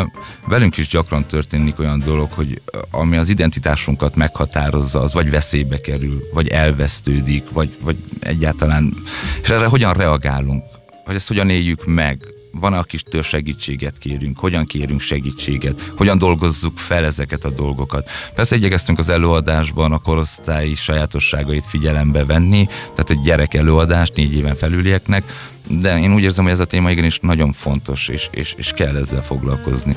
velünk 0.47 0.77
is 0.77 0.87
gyakran 0.87 1.25
történik 1.25 1.79
olyan 1.79 1.99
dolog, 1.99 2.31
hogy 2.31 2.61
ami 2.91 3.17
az 3.17 3.29
identitásunkat 3.29 4.15
meghatározza, 4.15 5.01
az 5.01 5.13
vagy 5.13 5.29
veszélybe 5.29 5.81
kerül, 5.81 6.21
vagy 6.33 6.47
elvesztődik, 6.47 7.43
vagy, 7.51 7.77
vagy 7.81 7.97
egyáltalán, 8.19 8.93
és 9.41 9.49
erre 9.49 9.65
hogyan 9.65 9.93
reagálunk, 9.93 10.63
hogy 11.05 11.15
ezt 11.15 11.27
hogyan 11.27 11.49
éljük 11.49 11.85
meg, 11.85 12.33
van 12.59 12.73
akitől 12.73 13.21
segítséget 13.21 13.97
kérünk, 13.97 14.39
hogyan 14.39 14.65
kérünk 14.65 14.99
segítséget, 14.99 15.91
hogyan 15.97 16.17
dolgozzuk 16.17 16.77
fel 16.77 17.05
ezeket 17.05 17.43
a 17.43 17.49
dolgokat. 17.49 18.09
Persze 18.35 18.55
igyekeztünk 18.55 18.99
az 18.99 19.09
előadásban 19.09 19.91
a 19.91 19.99
korosztályi 19.99 20.75
sajátosságait 20.75 21.65
figyelembe 21.67 22.25
venni, 22.25 22.65
tehát 22.65 23.09
egy 23.09 23.21
gyerek 23.21 23.53
előadás 23.53 24.09
négy 24.15 24.33
éven 24.33 24.55
felülieknek, 24.55 25.23
de 25.67 25.99
én 25.99 26.13
úgy 26.13 26.23
érzem, 26.23 26.43
hogy 26.43 26.53
ez 26.53 26.59
a 26.59 26.65
téma 26.65 26.91
igenis 26.91 27.19
nagyon 27.19 27.53
fontos, 27.53 28.07
és, 28.07 28.27
és, 28.31 28.53
és 28.57 28.71
kell 28.71 28.95
ezzel 28.95 29.23
foglalkozni 29.23 29.95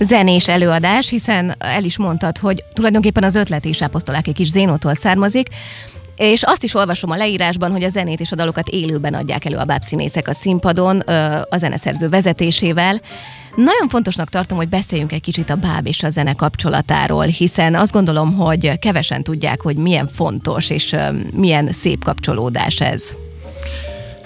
zenés 0.00 0.48
előadás, 0.48 1.08
hiszen 1.08 1.54
el 1.58 1.84
is 1.84 1.98
mondtad, 1.98 2.38
hogy 2.38 2.64
tulajdonképpen 2.72 3.22
az 3.22 3.34
ötlet 3.34 3.64
is 3.64 3.80
apostolák 3.80 4.26
egy 4.26 4.34
kis 4.34 4.48
Zénótól 4.48 4.94
származik, 4.94 5.48
és 6.18 6.42
azt 6.42 6.64
is 6.64 6.74
olvasom 6.74 7.10
a 7.10 7.16
leírásban, 7.16 7.70
hogy 7.70 7.82
a 7.82 7.88
zenét 7.88 8.20
és 8.20 8.32
a 8.32 8.36
dalokat 8.36 8.68
élőben 8.68 9.14
adják 9.14 9.44
elő 9.44 9.56
a 9.56 9.64
bábszínészek 9.64 10.28
a 10.28 10.34
színpadon, 10.34 10.98
a 11.48 11.56
zeneszerző 11.56 12.08
vezetésével. 12.08 13.00
Nagyon 13.54 13.88
fontosnak 13.88 14.28
tartom, 14.28 14.56
hogy 14.56 14.68
beszéljünk 14.68 15.12
egy 15.12 15.20
kicsit 15.20 15.50
a 15.50 15.56
báb 15.56 15.86
és 15.86 16.02
a 16.02 16.10
zene 16.10 16.32
kapcsolatáról, 16.32 17.24
hiszen 17.24 17.74
azt 17.74 17.92
gondolom, 17.92 18.34
hogy 18.34 18.78
kevesen 18.78 19.22
tudják, 19.22 19.60
hogy 19.60 19.76
milyen 19.76 20.08
fontos 20.14 20.70
és 20.70 20.96
milyen 21.34 21.72
szép 21.72 22.04
kapcsolódás 22.04 22.80
ez. 22.80 23.14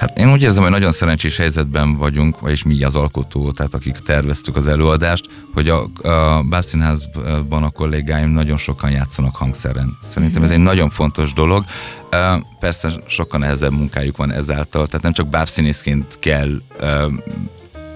Hát 0.03 0.19
én 0.19 0.33
úgy 0.33 0.43
érzem, 0.43 0.63
hogy 0.63 0.73
nagyon 0.73 0.93
szerencsés 0.93 1.37
helyzetben 1.37 1.97
vagyunk, 1.97 2.41
vagyis 2.41 2.63
mi 2.63 2.83
az 2.83 2.95
alkotó, 2.95 3.51
tehát 3.51 3.75
akik 3.75 3.97
terveztük 3.97 4.57
az 4.57 4.67
előadást, 4.67 5.25
hogy 5.55 5.69
a, 5.69 5.89
a 6.09 6.43
Bábszínházban 6.43 7.63
a 7.63 7.71
kollégáim 7.71 8.29
nagyon 8.29 8.57
sokan 8.57 8.91
játszanak 8.91 9.37
hangszeren. 9.37 9.99
Szerintem 10.03 10.43
ez 10.43 10.51
egy 10.51 10.59
nagyon 10.59 10.91
fontos 10.91 11.33
dolog. 11.33 11.65
Persze 12.61 12.93
sokkal 13.07 13.41
nehezebb 13.41 13.73
munkájuk 13.73 14.17
van 14.17 14.33
ezáltal, 14.33 14.87
tehát 14.87 15.03
nem 15.03 15.13
csak 15.13 15.29
bábszínészként 15.29 16.19
kell 16.19 16.61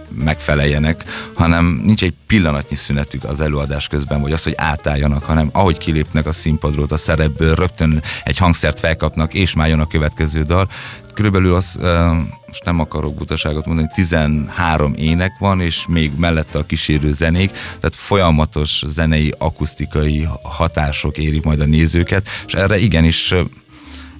megfeleljenek, 0.08 1.04
hanem 1.34 1.80
nincs 1.84 2.02
egy 2.02 2.14
pillanatnyi 2.26 2.76
szünetük 2.76 3.24
az 3.24 3.40
előadás 3.40 3.88
közben, 3.88 4.20
vagy 4.20 4.32
az, 4.32 4.42
hogy 4.42 4.54
átálljanak, 4.56 5.24
hanem 5.24 5.48
ahogy 5.52 5.78
kilépnek 5.78 6.26
a 6.26 6.32
színpadról, 6.32 6.86
a 6.88 6.96
szerepből, 6.96 7.54
rögtön 7.54 8.02
egy 8.24 8.38
hangszert 8.38 8.78
felkapnak, 8.78 9.34
és 9.34 9.54
már 9.54 9.68
jön 9.68 9.80
a 9.80 9.86
következő 9.86 10.42
dal. 10.42 10.68
Körülbelül 11.14 11.54
az, 11.54 11.78
most 12.46 12.64
nem 12.64 12.80
akarok 12.80 13.14
butaságot 13.14 13.66
mondani, 13.66 13.88
13 13.94 14.94
ének 14.94 15.32
van, 15.38 15.60
és 15.60 15.84
még 15.88 16.12
mellette 16.18 16.58
a 16.58 16.66
kísérő 16.66 17.12
zenék, 17.12 17.50
tehát 17.50 17.94
folyamatos 17.94 18.82
zenei, 18.86 19.34
akusztikai 19.38 20.28
hatások 20.42 21.18
érik 21.18 21.42
majd 21.42 21.60
a 21.60 21.64
nézőket, 21.64 22.28
és 22.46 22.52
erre 22.52 22.78
igenis 22.78 23.34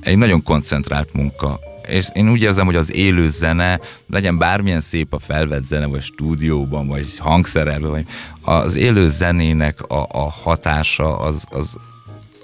egy 0.00 0.16
nagyon 0.16 0.42
koncentrált 0.42 1.12
munka 1.12 1.60
és 1.88 2.08
én 2.12 2.30
úgy 2.30 2.42
érzem, 2.42 2.66
hogy 2.66 2.76
az 2.76 2.94
élő 2.94 3.28
zene, 3.28 3.80
legyen 4.10 4.38
bármilyen 4.38 4.80
szép 4.80 5.14
a 5.14 5.18
felvett 5.18 5.66
zene, 5.66 5.86
vagy 5.86 6.02
stúdióban, 6.02 6.86
vagy 6.86 7.18
hangszerelve, 7.18 7.88
vagy 7.88 8.06
az 8.42 8.74
élő 8.74 9.08
zenének 9.08 9.82
a, 9.82 10.06
a 10.10 10.30
hatása 10.30 11.18
az, 11.18 11.44
az, 11.50 11.76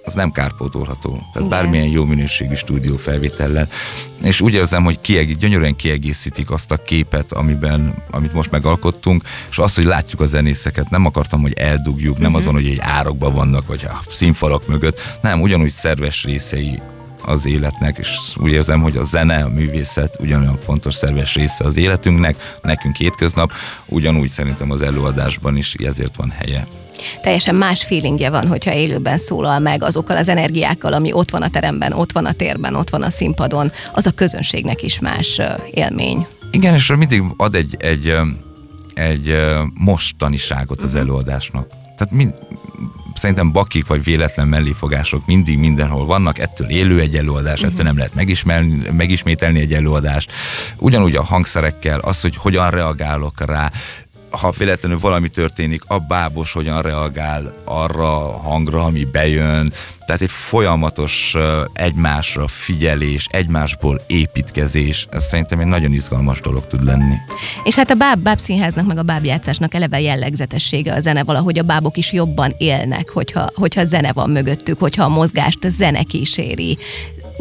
az 0.05 0.15
nem 0.15 0.31
kárpótolható. 0.31 1.11
Tehát 1.11 1.35
Igen. 1.35 1.49
bármilyen 1.49 1.87
jó 1.87 2.05
minőségű 2.05 2.55
stúdió 2.55 2.97
felvétellel. 2.97 3.69
És 4.23 4.41
úgy 4.41 4.55
érzem, 4.55 4.85
hogy 4.85 5.01
kiegít, 5.01 5.39
gyönyörűen 5.39 5.77
kiegészítik 5.77 6.51
azt 6.51 6.71
a 6.71 6.77
képet, 6.77 7.33
amiben, 7.33 7.95
amit 8.11 8.33
most 8.33 8.51
megalkottunk, 8.51 9.23
és 9.51 9.59
azt, 9.59 9.77
hogy 9.77 9.85
látjuk 9.85 10.21
a 10.21 10.27
zenészeket, 10.27 10.91
nem 10.91 11.07
akartam, 11.07 11.41
hogy 11.41 11.53
eldugjuk, 11.53 12.19
nem 12.19 12.27
uh-huh. 12.27 12.41
azon, 12.41 12.55
hogy 12.55 12.67
egy 12.67 12.81
árokban 12.81 13.35
vannak, 13.35 13.67
vagy 13.67 13.85
a 13.85 14.01
színfalak 14.09 14.67
mögött, 14.67 15.01
nem, 15.21 15.41
ugyanúgy 15.41 15.71
szerves 15.71 16.25
részei 16.25 16.81
az 17.25 17.47
életnek, 17.47 17.99
és 17.99 18.09
úgy 18.37 18.51
érzem, 18.51 18.81
hogy 18.81 18.97
a 18.97 19.05
zene, 19.05 19.45
a 19.45 19.49
művészet 19.49 20.17
ugyanolyan 20.21 20.59
fontos 20.65 20.95
szerves 20.95 21.35
része 21.35 21.65
az 21.65 21.77
életünknek, 21.77 22.59
nekünk 22.63 22.97
hétköznap, 22.97 23.53
ugyanúgy 23.87 24.31
szerintem 24.31 24.71
az 24.71 24.83
előadásban 24.83 25.57
is 25.57 25.75
ezért 25.75 26.17
van 26.17 26.31
helye 26.31 26.67
teljesen 27.23 27.55
más 27.55 27.85
feelingje 27.85 28.31
van, 28.31 28.47
hogyha 28.47 28.73
élőben 28.73 29.19
szólal 29.19 29.59
meg 29.59 29.83
azokkal 29.83 30.17
az 30.17 30.29
energiákkal, 30.29 30.93
ami 30.93 31.13
ott 31.13 31.31
van 31.31 31.43
a 31.43 31.51
teremben, 31.51 31.93
ott 31.93 32.13
van 32.13 32.25
a 32.25 32.33
térben, 32.33 32.75
ott 32.75 32.91
van 32.91 33.03
a 33.03 33.11
színpadon, 33.11 33.73
az 33.93 34.07
a 34.07 34.11
közönségnek 34.11 34.83
is 34.83 34.99
más 34.99 35.41
élmény. 35.71 36.27
Igen, 36.51 36.75
és 36.75 36.95
mindig 36.97 37.23
ad 37.37 37.55
egy, 37.55 37.77
egy, 37.79 38.17
egy 38.95 39.37
mostaniságot 39.75 40.79
az 40.79 40.85
uh-huh. 40.85 41.01
előadásnak. 41.01 41.67
Tehát 41.97 42.11
mind, 42.11 42.35
szerintem 43.23 43.53
bakik 43.53 43.87
vagy 43.87 44.05
véletlen 44.05 44.49
melléfogások 44.49 45.27
mindig 45.27 45.59
mindenhol 45.59 46.07
vannak, 46.07 46.39
ettől 46.39 46.71
élő 46.71 47.01
egy 47.01 47.17
előadás, 47.17 47.61
uh-huh. 47.61 47.73
ettől 47.73 47.85
nem 47.85 47.97
lehet 47.97 48.15
megismételni 48.93 49.61
egy 49.61 49.75
előadást. 49.75 50.33
Ugyanúgy 50.79 51.17
a 51.17 51.23
hangszerekkel, 51.23 51.99
az, 51.99 52.21
hogy 52.21 52.37
hogyan 52.37 52.71
reagálok 52.71 53.47
rá, 53.47 53.71
ha 54.33 54.51
véletlenül 54.59 54.99
valami 54.99 55.29
történik, 55.29 55.83
a 55.87 55.99
bábos 55.99 56.53
hogyan 56.53 56.83
reagál 56.83 57.55
arra 57.65 58.35
a 58.35 58.37
hangra, 58.37 58.85
ami 58.85 59.05
bejön. 59.05 59.73
Tehát 60.07 60.23
egy 60.23 60.31
folyamatos 60.31 61.35
egymásra 61.73 62.49
figyelés, 62.49 63.27
egymásból 63.31 64.01
építkezés, 64.07 65.07
ez 65.11 65.25
szerintem 65.25 65.59
egy 65.61 65.67
nagyon 65.67 65.93
izgalmas 65.93 66.41
dolog 66.41 66.67
tud 66.67 66.85
lenni. 66.85 67.15
És 67.65 67.75
hát 67.75 67.91
a 67.91 67.95
báb, 67.95 68.19
bábszínháznak, 68.19 68.87
meg 68.87 68.99
a 68.99 69.03
bábjátszásnak 69.03 69.75
eleve 69.75 70.01
jellegzetessége 70.01 70.95
a 70.95 71.01
zene, 71.01 71.25
valahogy 71.25 71.59
a 71.59 71.63
bábok 71.63 71.97
is 71.97 72.13
jobban 72.13 72.55
élnek, 72.59 73.11
hogyha, 73.11 73.51
hogyha 73.55 73.85
zene 73.85 74.13
van 74.13 74.31
mögöttük, 74.31 74.79
hogyha 74.79 75.05
a 75.05 75.09
mozgást 75.09 75.65
a 75.65 75.69
zene 75.69 76.03
kíséri 76.03 76.79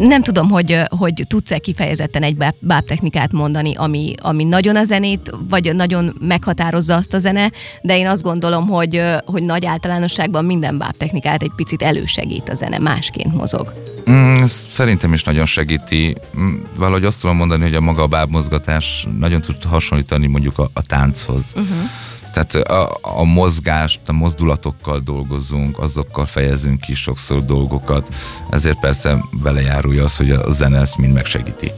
nem 0.08 0.22
tudom, 0.22 0.50
hogy, 0.50 0.80
hogy 0.88 1.24
tudsz-e 1.28 1.58
kifejezetten 1.58 2.24
egy 2.24 2.38
bábtechnikát 2.60 3.32
mondani, 3.32 3.74
ami, 3.76 4.16
ami 4.22 4.44
nagyon 4.44 4.76
a 4.76 4.84
zenét, 4.84 5.32
vagy 5.50 5.76
nagyon 5.76 6.16
meghatározza 6.20 6.96
azt 6.96 7.14
a 7.14 7.20
zene, 7.20 7.52
de 7.82 7.98
én 7.98 8.08
azt 8.08 8.22
gondolom, 8.22 8.68
hogy, 8.68 9.02
hogy 9.26 9.44
nagy 9.44 9.66
általánosságban 9.66 10.46
minden 10.46 10.78
bábtechnikát 10.78 11.42
egy 11.42 11.52
picit 11.56 11.82
elősegít 11.82 12.50
a 12.50 12.54
zene, 12.54 12.78
másként 12.78 13.36
mozog. 13.36 13.74
Mm, 14.10 14.44
szerintem 14.70 15.14
is 15.14 15.24
nagyon 15.24 15.46
segíti. 15.46 16.16
Mm, 16.38 16.56
valahogy 16.76 17.06
azt 17.06 17.22
tudom 17.22 17.36
mondani, 17.36 17.64
hogy 17.64 17.76
a 17.76 17.82
maga 17.82 18.02
a 18.02 18.08
bábmozgatás 18.08 19.08
nagyon 19.20 19.42
tud 19.42 19.64
hasonlítani 19.64 20.28
mondjuk 20.28 20.58
a, 20.58 20.70
a 20.74 20.82
tánchoz. 20.82 21.44
Uh-huh 21.56 21.90
tehát 22.34 22.56
a, 22.56 22.98
a 23.02 23.24
mozgást, 23.24 24.00
a 24.06 24.12
mozdulatokkal 24.12 25.00
dolgozunk, 25.00 25.80
azokkal 25.80 26.26
fejezünk 26.26 26.80
ki 26.80 26.94
sokszor 26.94 27.46
dolgokat, 27.46 28.08
ezért 28.50 28.80
persze 28.80 29.18
belejárulja 29.44 30.04
az, 30.04 30.18
hogy 30.18 30.32
a 30.32 30.52
zene 30.52 30.80
ezt 30.80 30.98
mind 30.98 31.14
megsegíti. 31.14 31.72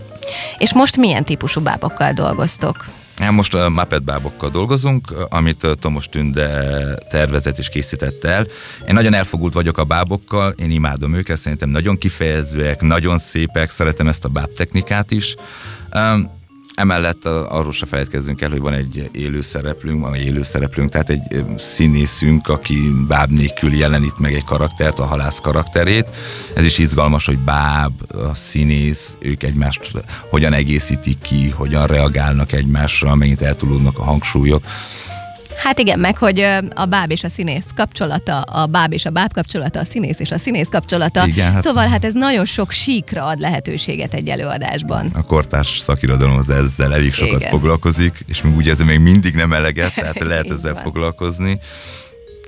És 0.58 0.74
most 0.74 0.98
milyen 0.98 1.26
típusú 1.26 1.62
bábokkal 1.62 2.14
dolgoztok? 2.14 2.86
Hát 3.18 3.32
most 3.32 3.54
a 3.54 3.70
Muppet 3.70 4.04
bábokkal 4.04 4.50
dolgozunk, 4.50 5.14
amit 5.30 5.68
Tomos 5.80 6.10
Tünde 6.10 6.96
tervezett 7.10 7.58
és 7.58 7.70
készített 7.70 8.24
el. 8.24 8.48
Én 8.88 8.94
nagyon 8.94 9.14
elfogult 9.14 9.54
vagyok 9.54 9.78
a 9.78 9.84
bábokkal, 9.84 10.54
én 10.58 10.72
imádom 10.72 11.14
őket, 11.14 11.38
szerintem 11.38 11.70
nagyon 11.70 11.98
kifejezőek, 11.98 12.82
nagyon 12.82 13.18
szépek, 13.18 13.70
szeretem 13.70 14.08
ezt 14.08 14.26
a 14.26 14.30
báb 14.30 14.54
technikát 14.54 15.12
is. 15.12 15.36
Emellett 16.76 17.26
arról 17.26 17.72
se 17.72 17.86
felejtkezzünk 17.86 18.42
el, 18.42 18.50
hogy 18.50 18.60
van 18.60 18.74
egy 18.74 19.10
élő 19.12 19.42
szereplőnk, 19.42 20.02
van 20.02 20.14
egy 20.14 20.26
élő 20.26 20.44
szereplőnk, 20.44 20.90
tehát 20.90 21.10
egy 21.10 21.46
színészünk, 21.58 22.48
aki 22.48 22.78
báb 23.08 23.32
nélkül 23.32 23.74
jelenít 23.74 24.20
meg 24.20 24.34
egy 24.34 24.44
karaktert, 24.44 25.00
a 25.00 25.06
halász 25.06 25.40
karakterét. 25.40 26.10
Ez 26.56 26.66
is 26.66 26.78
izgalmas, 26.78 27.26
hogy 27.26 27.38
báb, 27.38 27.94
a 28.12 28.36
színész, 28.36 29.18
ők 29.20 29.44
egymást 29.44 29.92
hogyan 30.30 30.54
egészítik 30.54 31.18
ki, 31.22 31.50
hogyan 31.50 31.88
reagálnak 31.88 32.52
egymásra, 32.52 33.16
megint 33.16 33.42
eltulódnak 33.42 34.00
a 34.00 34.04
hangsúlyok. 34.04 34.66
Hát 35.58 35.80
igen, 35.80 36.00
meg 36.00 36.18
hogy 36.18 36.40
a 36.76 36.86
báb 36.86 37.12
és 37.12 37.24
a 37.24 37.30
színész 37.30 37.66
kapcsolata, 37.76 38.42
a 38.42 38.66
báb 38.66 38.94
és 38.94 39.06
a 39.06 39.10
báb 39.10 39.34
kapcsolata, 39.34 39.80
a 39.80 39.86
színész 39.86 40.20
és 40.20 40.32
a 40.32 40.38
színész 40.38 40.68
kapcsolata. 40.68 41.28
Igen, 41.28 41.52
hát 41.52 41.62
szóval 41.62 41.88
hát 41.88 42.06
ez 42.06 42.14
nagyon 42.14 42.46
sok 42.46 42.72
síkra 42.72 43.26
ad 43.26 43.40
lehetőséget 43.40 44.14
egy 44.14 44.28
előadásban. 44.28 45.10
A 45.14 45.24
kortárs 45.24 45.80
szakirodalom 45.80 46.38
az 46.38 46.50
ezzel 46.50 46.94
elég 46.94 47.14
sokat 47.14 47.40
igen. 47.40 47.52
foglalkozik, 47.52 48.26
és 48.28 48.44
úgy 48.44 48.68
érzem, 48.68 48.88
még 48.88 49.00
mindig 49.00 49.34
nem 49.34 49.54
eleget, 49.54 49.96
tehát 49.96 50.20
lehet 50.34 50.50
ezzel 50.50 50.76
foglalkozni 50.84 51.60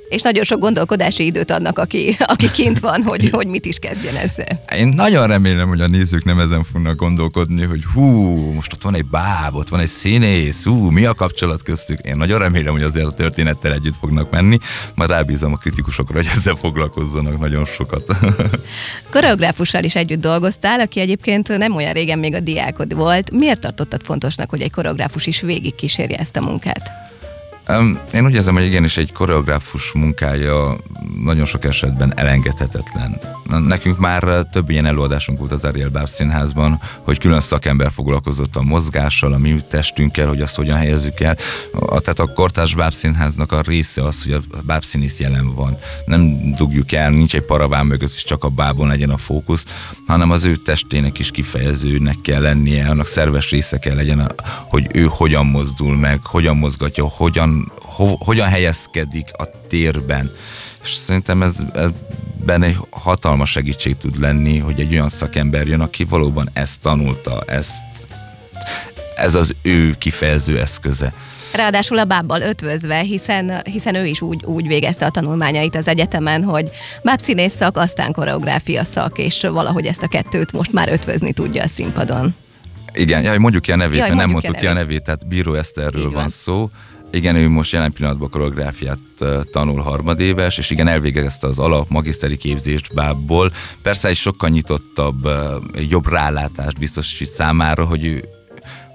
és 0.09 0.21
nagyon 0.21 0.43
sok 0.43 0.59
gondolkodási 0.59 1.25
időt 1.25 1.51
adnak, 1.51 1.79
aki, 1.79 2.17
aki 2.19 2.51
kint 2.51 2.79
van, 2.79 3.03
hogy, 3.03 3.29
hogy 3.29 3.47
mit 3.47 3.65
is 3.65 3.79
kezdjen 3.79 4.15
ezzel. 4.15 4.63
Én 4.77 4.87
nagyon 4.87 5.27
remélem, 5.27 5.67
hogy 5.67 5.81
a 5.81 5.87
nézők 5.87 6.23
nem 6.23 6.39
ezen 6.39 6.63
fognak 6.63 6.95
gondolkodni, 6.95 7.63
hogy 7.63 7.83
hú, 7.93 8.01
most 8.51 8.73
ott 8.73 8.81
van 8.81 8.95
egy 8.95 9.05
báb, 9.05 9.55
ott 9.55 9.69
van 9.69 9.79
egy 9.79 9.87
színész, 9.87 10.63
hú, 10.63 10.89
mi 10.89 11.05
a 11.05 11.13
kapcsolat 11.13 11.63
köztük. 11.63 11.99
Én 11.99 12.15
nagyon 12.15 12.39
remélem, 12.39 12.73
hogy 12.73 12.83
azért 12.83 13.05
a 13.05 13.11
történettel 13.11 13.73
együtt 13.73 13.95
fognak 13.99 14.31
menni, 14.31 14.57
majd 14.95 15.09
rábízom 15.09 15.53
a 15.53 15.57
kritikusokra, 15.57 16.15
hogy 16.15 16.29
ezzel 16.35 16.55
foglalkozzanak 16.55 17.39
nagyon 17.39 17.65
sokat. 17.65 18.17
Koreográfussal 19.11 19.83
is 19.83 19.95
együtt 19.95 20.21
dolgoztál, 20.21 20.79
aki 20.79 20.99
egyébként 20.99 21.57
nem 21.57 21.75
olyan 21.75 21.93
régen 21.93 22.19
még 22.19 22.33
a 22.33 22.39
diákod 22.39 22.95
volt. 22.95 23.31
Miért 23.31 23.59
tartottad 23.59 24.03
fontosnak, 24.03 24.49
hogy 24.49 24.61
egy 24.61 24.71
koreográfus 24.71 25.25
is 25.25 25.41
végig 25.41 25.75
kísérje 25.75 26.17
ezt 26.17 26.35
a 26.35 26.41
munkát? 26.41 27.04
Én 28.13 28.25
úgy 28.25 28.33
érzem, 28.33 28.53
hogy 28.53 28.65
igenis 28.65 28.97
egy 28.97 29.11
koreográfus 29.11 29.91
munkája 29.93 30.77
nagyon 31.23 31.45
sok 31.45 31.65
esetben 31.65 32.17
elengedhetetlen. 32.19 33.19
Nekünk 33.67 33.99
már 33.99 34.47
több 34.51 34.69
ilyen 34.69 34.85
előadásunk 34.85 35.39
volt 35.39 35.51
az 35.51 35.63
Ariel 35.63 35.89
Báb 35.89 36.07
Színházban, 36.07 36.79
hogy 37.01 37.19
külön 37.19 37.39
szakember 37.41 37.91
foglalkozott 37.91 38.55
a 38.55 38.61
mozgással, 38.61 39.33
a 39.33 39.37
mi 39.37 39.55
testünkkel, 39.69 40.27
hogy 40.27 40.41
azt 40.41 40.55
hogyan 40.55 40.77
helyezzük 40.77 41.19
el. 41.19 41.37
A, 41.71 41.99
tehát 41.99 42.19
a 42.19 42.33
Kortás 42.33 42.75
Báb 42.75 42.93
Színháznak 42.93 43.51
a 43.51 43.61
része 43.61 44.03
az, 44.03 44.23
hogy 44.23 44.33
a 44.33 44.57
bábszínész 44.65 45.19
jelen 45.19 45.53
van. 45.53 45.77
Nem 46.05 46.53
dugjuk 46.57 46.91
el, 46.91 47.09
nincs 47.09 47.35
egy 47.35 47.45
paraván 47.45 47.85
mögött, 47.85 48.13
és 48.13 48.23
csak 48.23 48.43
a 48.43 48.49
bábon 48.49 48.87
legyen 48.87 49.09
a 49.09 49.17
fókusz, 49.17 49.65
hanem 50.07 50.31
az 50.31 50.43
ő 50.43 50.55
testének 50.55 51.19
is 51.19 51.31
kifejezőnek 51.31 52.15
kell 52.21 52.41
lennie, 52.41 52.89
annak 52.89 53.07
szerves 53.07 53.49
része 53.49 53.77
kell 53.77 53.95
legyen, 53.95 54.31
hogy 54.69 54.87
ő 54.93 55.07
hogyan 55.09 55.45
mozdul 55.45 55.97
meg, 55.97 56.25
hogyan 56.25 56.57
mozgatja, 56.57 57.03
hogyan, 57.03 57.54
ho, 57.81 58.15
hogyan 58.19 58.47
helyezkedik 58.47 59.25
a 59.37 59.43
térben. 59.67 60.31
És 60.83 60.93
szerintem 60.93 61.41
ez, 61.41 61.55
ebben 61.73 62.63
egy 62.63 62.77
hatalmas 62.89 63.51
segítség 63.51 63.97
tud 63.97 64.19
lenni, 64.19 64.57
hogy 64.57 64.79
egy 64.79 64.91
olyan 64.91 65.09
szakember 65.09 65.67
jön, 65.67 65.81
aki 65.81 66.03
valóban 66.03 66.49
ezt 66.53 66.79
tanulta, 66.79 67.43
ezt, 67.47 67.75
ez 69.15 69.35
az 69.35 69.55
ő 69.61 69.95
kifejező 69.97 70.59
eszköze. 70.59 71.13
Ráadásul 71.53 71.97
a 71.97 72.05
bábbal 72.05 72.41
ötvözve, 72.41 72.99
hiszen, 72.99 73.61
hiszen 73.63 73.95
ő 73.95 74.05
is 74.05 74.21
úgy, 74.21 74.45
úgy 74.45 74.67
végezte 74.67 75.05
a 75.05 75.09
tanulmányait 75.09 75.75
az 75.75 75.87
egyetemen, 75.87 76.43
hogy 76.43 76.69
bábszínész 77.03 77.53
szak, 77.53 77.77
aztán 77.77 78.11
koreográfia 78.11 78.83
szak, 78.83 79.17
és 79.17 79.41
valahogy 79.41 79.85
ezt 79.85 80.03
a 80.03 80.07
kettőt 80.07 80.51
most 80.51 80.73
már 80.73 80.91
ötvözni 80.91 81.33
tudja 81.33 81.63
a 81.63 81.67
színpadon. 81.67 82.35
Igen, 82.93 83.23
jaj, 83.23 83.37
mondjuk 83.37 83.63
ki 83.63 83.71
a 83.71 83.75
nevét, 83.75 83.97
jaj, 83.97 84.07
mert 84.07 84.19
nem 84.19 84.29
mondtuk 84.29 84.55
ki 84.55 84.67
a 84.67 84.73
nevét, 84.73 85.03
tehát 85.03 85.27
Bíró 85.27 85.53
Eszterről 85.53 86.03
van. 86.03 86.13
van 86.13 86.29
szó. 86.29 86.69
Igen, 87.11 87.35
ő 87.35 87.49
most 87.49 87.71
jelen 87.71 87.91
pillanatban 87.91 88.29
koreográfiát 88.29 88.99
tanul 89.51 89.81
harmadéves, 89.81 90.57
és 90.57 90.69
igen, 90.69 90.87
elvégezte 90.87 91.47
az 91.47 91.59
alap 91.59 91.89
magiszteri 91.89 92.37
képzést 92.37 92.93
bábból. 92.93 93.51
Persze 93.81 94.07
egy 94.07 94.15
sokkal 94.15 94.49
nyitottabb, 94.49 95.29
jobb 95.89 96.07
rálátást 96.07 96.79
biztosít 96.79 97.29
számára, 97.29 97.85
hogy 97.85 98.05
ő 98.05 98.23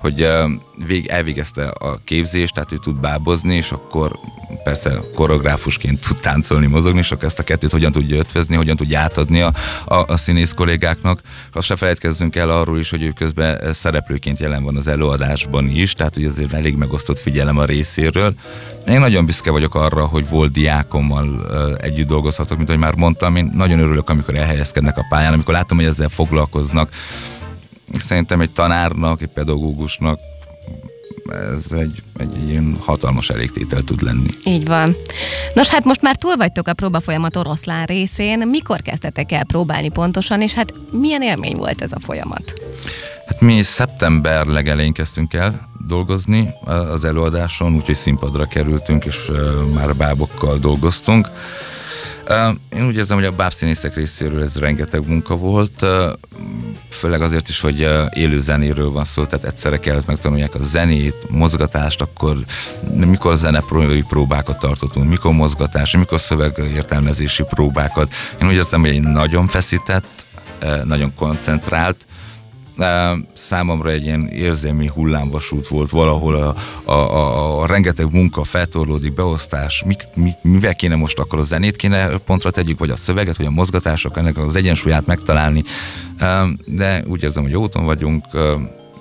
hogy 0.00 0.28
vég, 0.86 1.06
elvégezte 1.06 1.68
a 1.68 1.98
képzést, 2.04 2.54
tehát 2.54 2.72
ő 2.72 2.76
tud 2.76 2.96
bábozni, 2.96 3.54
és 3.54 3.70
akkor 3.70 4.18
persze 4.64 5.00
koreográfusként 5.14 6.00
tud 6.08 6.20
táncolni, 6.20 6.66
mozogni, 6.66 6.98
és 6.98 7.10
akkor 7.10 7.24
ezt 7.24 7.38
a 7.38 7.42
kettőt 7.42 7.70
hogyan 7.70 7.92
tudja 7.92 8.16
ötvezni, 8.16 8.56
hogyan 8.56 8.76
tudja 8.76 8.98
átadni 9.00 9.40
a, 9.40 9.52
a, 9.84 9.94
a 9.94 10.16
színész 10.16 10.52
kollégáknak. 10.52 11.20
Azt 11.52 11.66
se 11.66 11.76
felejtkezzünk 11.76 12.36
el 12.36 12.50
arról 12.50 12.78
is, 12.78 12.90
hogy 12.90 13.02
ő 13.02 13.10
közben 13.10 13.72
szereplőként 13.72 14.38
jelen 14.38 14.64
van 14.64 14.76
az 14.76 14.86
előadásban 14.86 15.68
is, 15.68 15.92
tehát 15.92 16.14
hogy 16.14 16.24
azért 16.24 16.52
elég 16.52 16.76
megosztott 16.76 17.18
figyelem 17.18 17.58
a 17.58 17.64
részéről. 17.64 18.34
Én 18.88 19.00
nagyon 19.00 19.26
büszke 19.26 19.50
vagyok 19.50 19.74
arra, 19.74 20.06
hogy 20.06 20.28
volt 20.28 20.52
diákommal 20.52 21.46
együtt 21.80 22.08
dolgozhatok, 22.08 22.56
mint 22.56 22.68
ahogy 22.68 22.80
már 22.80 22.94
mondtam, 22.94 23.36
én 23.36 23.50
nagyon 23.54 23.78
örülök, 23.78 24.10
amikor 24.10 24.34
elhelyezkednek 24.34 24.98
a 24.98 25.06
pályán, 25.08 25.32
amikor 25.32 25.54
látom, 25.54 25.78
hogy 25.78 25.86
ezzel 25.86 26.08
foglalkoznak, 26.08 26.90
szerintem 27.98 28.40
egy 28.40 28.50
tanárnak, 28.50 29.22
egy 29.22 29.28
pedagógusnak 29.28 30.18
ez 31.54 31.72
egy, 31.72 32.02
egy 32.16 32.48
ilyen 32.48 32.76
hatalmas 32.80 33.30
elégtétel 33.30 33.82
tud 33.82 34.02
lenni. 34.02 34.28
Így 34.44 34.66
van. 34.66 34.96
Nos, 35.54 35.68
hát 35.68 35.84
most 35.84 36.02
már 36.02 36.16
túl 36.16 36.36
vagytok 36.36 36.68
a 36.68 36.74
próba 36.74 37.00
folyamat 37.00 37.36
oroszlán 37.36 37.84
részén. 37.84 38.48
Mikor 38.48 38.80
kezdtetek 38.82 39.32
el 39.32 39.44
próbálni 39.44 39.88
pontosan, 39.88 40.42
és 40.42 40.52
hát 40.52 40.72
milyen 40.90 41.22
élmény 41.22 41.56
volt 41.56 41.82
ez 41.82 41.92
a 41.92 42.00
folyamat? 42.00 42.52
Hát 43.26 43.40
mi 43.40 43.62
szeptember 43.62 44.46
legelején 44.46 44.92
kezdtünk 44.92 45.34
el 45.34 45.68
dolgozni 45.86 46.48
az 46.64 47.04
előadáson, 47.04 47.74
úgyhogy 47.74 47.94
színpadra 47.94 48.44
kerültünk, 48.44 49.04
és 49.04 49.30
már 49.74 49.96
bábokkal 49.96 50.58
dolgoztunk. 50.58 51.28
Én 52.72 52.86
úgy 52.86 52.96
érzem, 52.96 53.16
hogy 53.16 53.26
a 53.26 53.30
bábszínészek 53.30 53.94
részéről 53.94 54.42
ez 54.42 54.56
rengeteg 54.56 55.08
munka 55.08 55.36
volt, 55.36 55.86
főleg 56.88 57.22
azért 57.22 57.48
is, 57.48 57.60
hogy 57.60 57.88
élő 58.12 58.40
zenéről 58.40 58.90
van 58.90 59.04
szó, 59.04 59.24
tehát 59.24 59.44
egyszerre 59.44 59.78
kellett 59.78 60.06
megtanulják 60.06 60.54
a 60.54 60.58
zenét, 60.62 61.14
mozgatást, 61.28 62.00
akkor 62.00 62.36
mikor 62.94 63.36
zenepróbai 63.36 64.02
próbákat 64.08 64.58
tartottunk, 64.58 65.08
mikor 65.08 65.32
mozgatás, 65.32 65.96
mikor 65.96 66.20
szövegértelmezési 66.20 67.42
próbákat. 67.42 68.12
Én 68.42 68.48
úgy 68.48 68.54
érzem, 68.54 68.80
hogy 68.80 68.90
egy 68.90 69.02
nagyon 69.02 69.48
feszített, 69.48 70.24
nagyon 70.84 71.14
koncentrált, 71.14 72.06
számomra 73.32 73.90
egy 73.90 74.04
ilyen 74.04 74.28
érzelmi 74.28 74.86
hullámvasút 74.86 75.68
volt 75.68 75.90
valahol 75.90 76.34
a, 76.34 76.54
a, 76.84 76.92
a, 76.92 77.60
a 77.60 77.66
rengeteg 77.66 78.12
munka 78.12 78.44
feltorlódik, 78.44 79.14
beosztás, 79.14 79.82
mit, 79.86 80.08
mit, 80.14 80.38
mivel 80.42 80.74
kéne 80.74 80.96
most 80.96 81.18
akkor 81.18 81.38
a 81.38 81.42
zenét 81.42 81.76
kéne 81.76 82.18
pontra 82.18 82.50
tegyük, 82.50 82.78
vagy 82.78 82.90
a 82.90 82.96
szöveget, 82.96 83.36
vagy 83.36 83.46
a 83.46 83.50
mozgatások, 83.50 84.16
ennek 84.16 84.38
az 84.38 84.56
egyensúlyát 84.56 85.06
megtalálni, 85.06 85.64
de 86.64 87.04
úgy 87.06 87.22
érzem, 87.22 87.42
hogy 87.42 87.56
úton 87.56 87.84
vagyunk, 87.84 88.24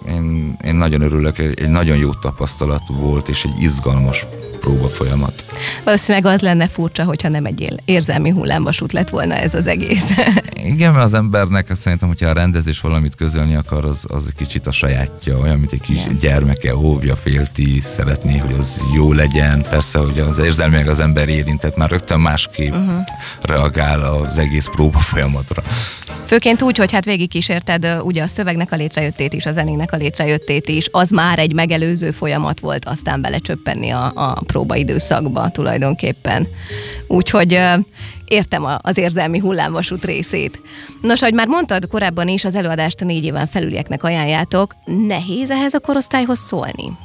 én, 0.08 0.58
én 0.65 0.76
nagyon 0.76 1.02
örülök, 1.02 1.38
egy 1.38 1.70
nagyon 1.70 1.98
jó 1.98 2.13
tapasztalat 2.13 2.84
volt, 2.88 3.30
és 3.30 3.44
egy 3.44 3.62
izgalmas 3.62 4.26
próba 4.69 4.88
folyamat. 4.88 5.45
Valószínűleg 5.84 6.34
az 6.34 6.41
lenne 6.41 6.67
furcsa, 6.67 7.03
hogyha 7.03 7.29
nem 7.29 7.45
egy 7.45 7.73
érzelmi 7.86 8.29
hullámvasút 8.29 8.91
lett 8.91 9.10
volna 9.10 9.36
ez 9.36 9.53
az 9.53 9.67
egész. 9.67 10.10
Igen, 10.73 10.93
mert 10.93 11.05
az 11.05 11.13
embernek 11.13 11.75
szerintem, 11.75 12.08
hogyha 12.08 12.29
a 12.29 12.34
rendezés 12.34 12.79
valamit 12.79 13.15
közölni 13.15 13.55
akar, 13.55 13.86
az, 13.86 14.05
az 14.08 14.25
egy 14.27 14.36
kicsit 14.36 14.67
a 14.67 14.71
sajátja, 14.71 15.38
olyan, 15.38 15.58
mint 15.58 15.71
egy 15.71 15.82
kis 15.82 15.97
Igen. 15.97 16.17
gyermeke, 16.21 16.75
óvja, 16.75 17.15
félti, 17.15 17.79
szeretné, 17.79 18.38
hogy 18.38 18.55
az 18.60 18.82
jó 18.95 19.13
legyen. 19.13 19.62
Persze, 19.69 19.99
hogy 19.99 20.19
az 20.19 20.38
érzelmileg 20.38 20.88
az 20.88 20.99
ember 20.99 21.29
érintett, 21.29 21.77
már 21.77 21.89
rögtön 21.89 22.19
másképp 22.19 22.73
uh-huh. 22.73 23.03
reagál 23.41 24.01
az 24.01 24.38
egész 24.38 24.67
próba 24.71 24.99
folyamatra. 24.99 25.63
Főként 26.29 26.62
úgy, 26.62 26.77
hogy 26.77 26.91
hát 26.91 27.05
végig 27.05 27.29
kísérted 27.29 27.97
ugye 28.01 28.23
a 28.23 28.27
szövegnek 28.27 28.71
a 28.71 28.75
létrejöttét 28.75 29.34
is, 29.34 29.45
a 29.45 29.51
zenének 29.51 29.93
a 29.93 29.97
létrejöttét 29.97 30.67
is, 30.67 30.88
az 30.91 31.10
már 31.10 31.39
egy 31.39 31.53
megelőző 31.53 32.12
folyamat 32.12 32.60
volt, 32.60 32.86
aztán 32.86 33.21
belecsöppenni 33.21 33.89
a, 33.89 34.12
a 34.15 34.41
próbaidőszakba 34.60 35.50
tulajdonképpen. 35.50 36.48
Úgyhogy 37.08 37.60
értem 38.26 38.65
az 38.82 38.98
érzelmi 38.98 39.39
hullámvasút 39.39 40.06
részét. 40.06 40.62
Nos, 41.02 41.22
ahogy 41.22 41.34
már 41.34 41.48
mondtad 41.48 41.88
korábban 41.88 42.28
is, 42.28 42.45
az 42.45 42.56
előadást 42.56 43.04
négy 43.04 43.24
éven 43.24 43.48
felülieknek 43.48 44.04
ajánljátok. 44.04 44.76
Nehéz 45.08 45.50
ehhez 45.50 45.74
a 45.74 45.80
korosztályhoz 45.80 46.39
szólni? 46.39 46.98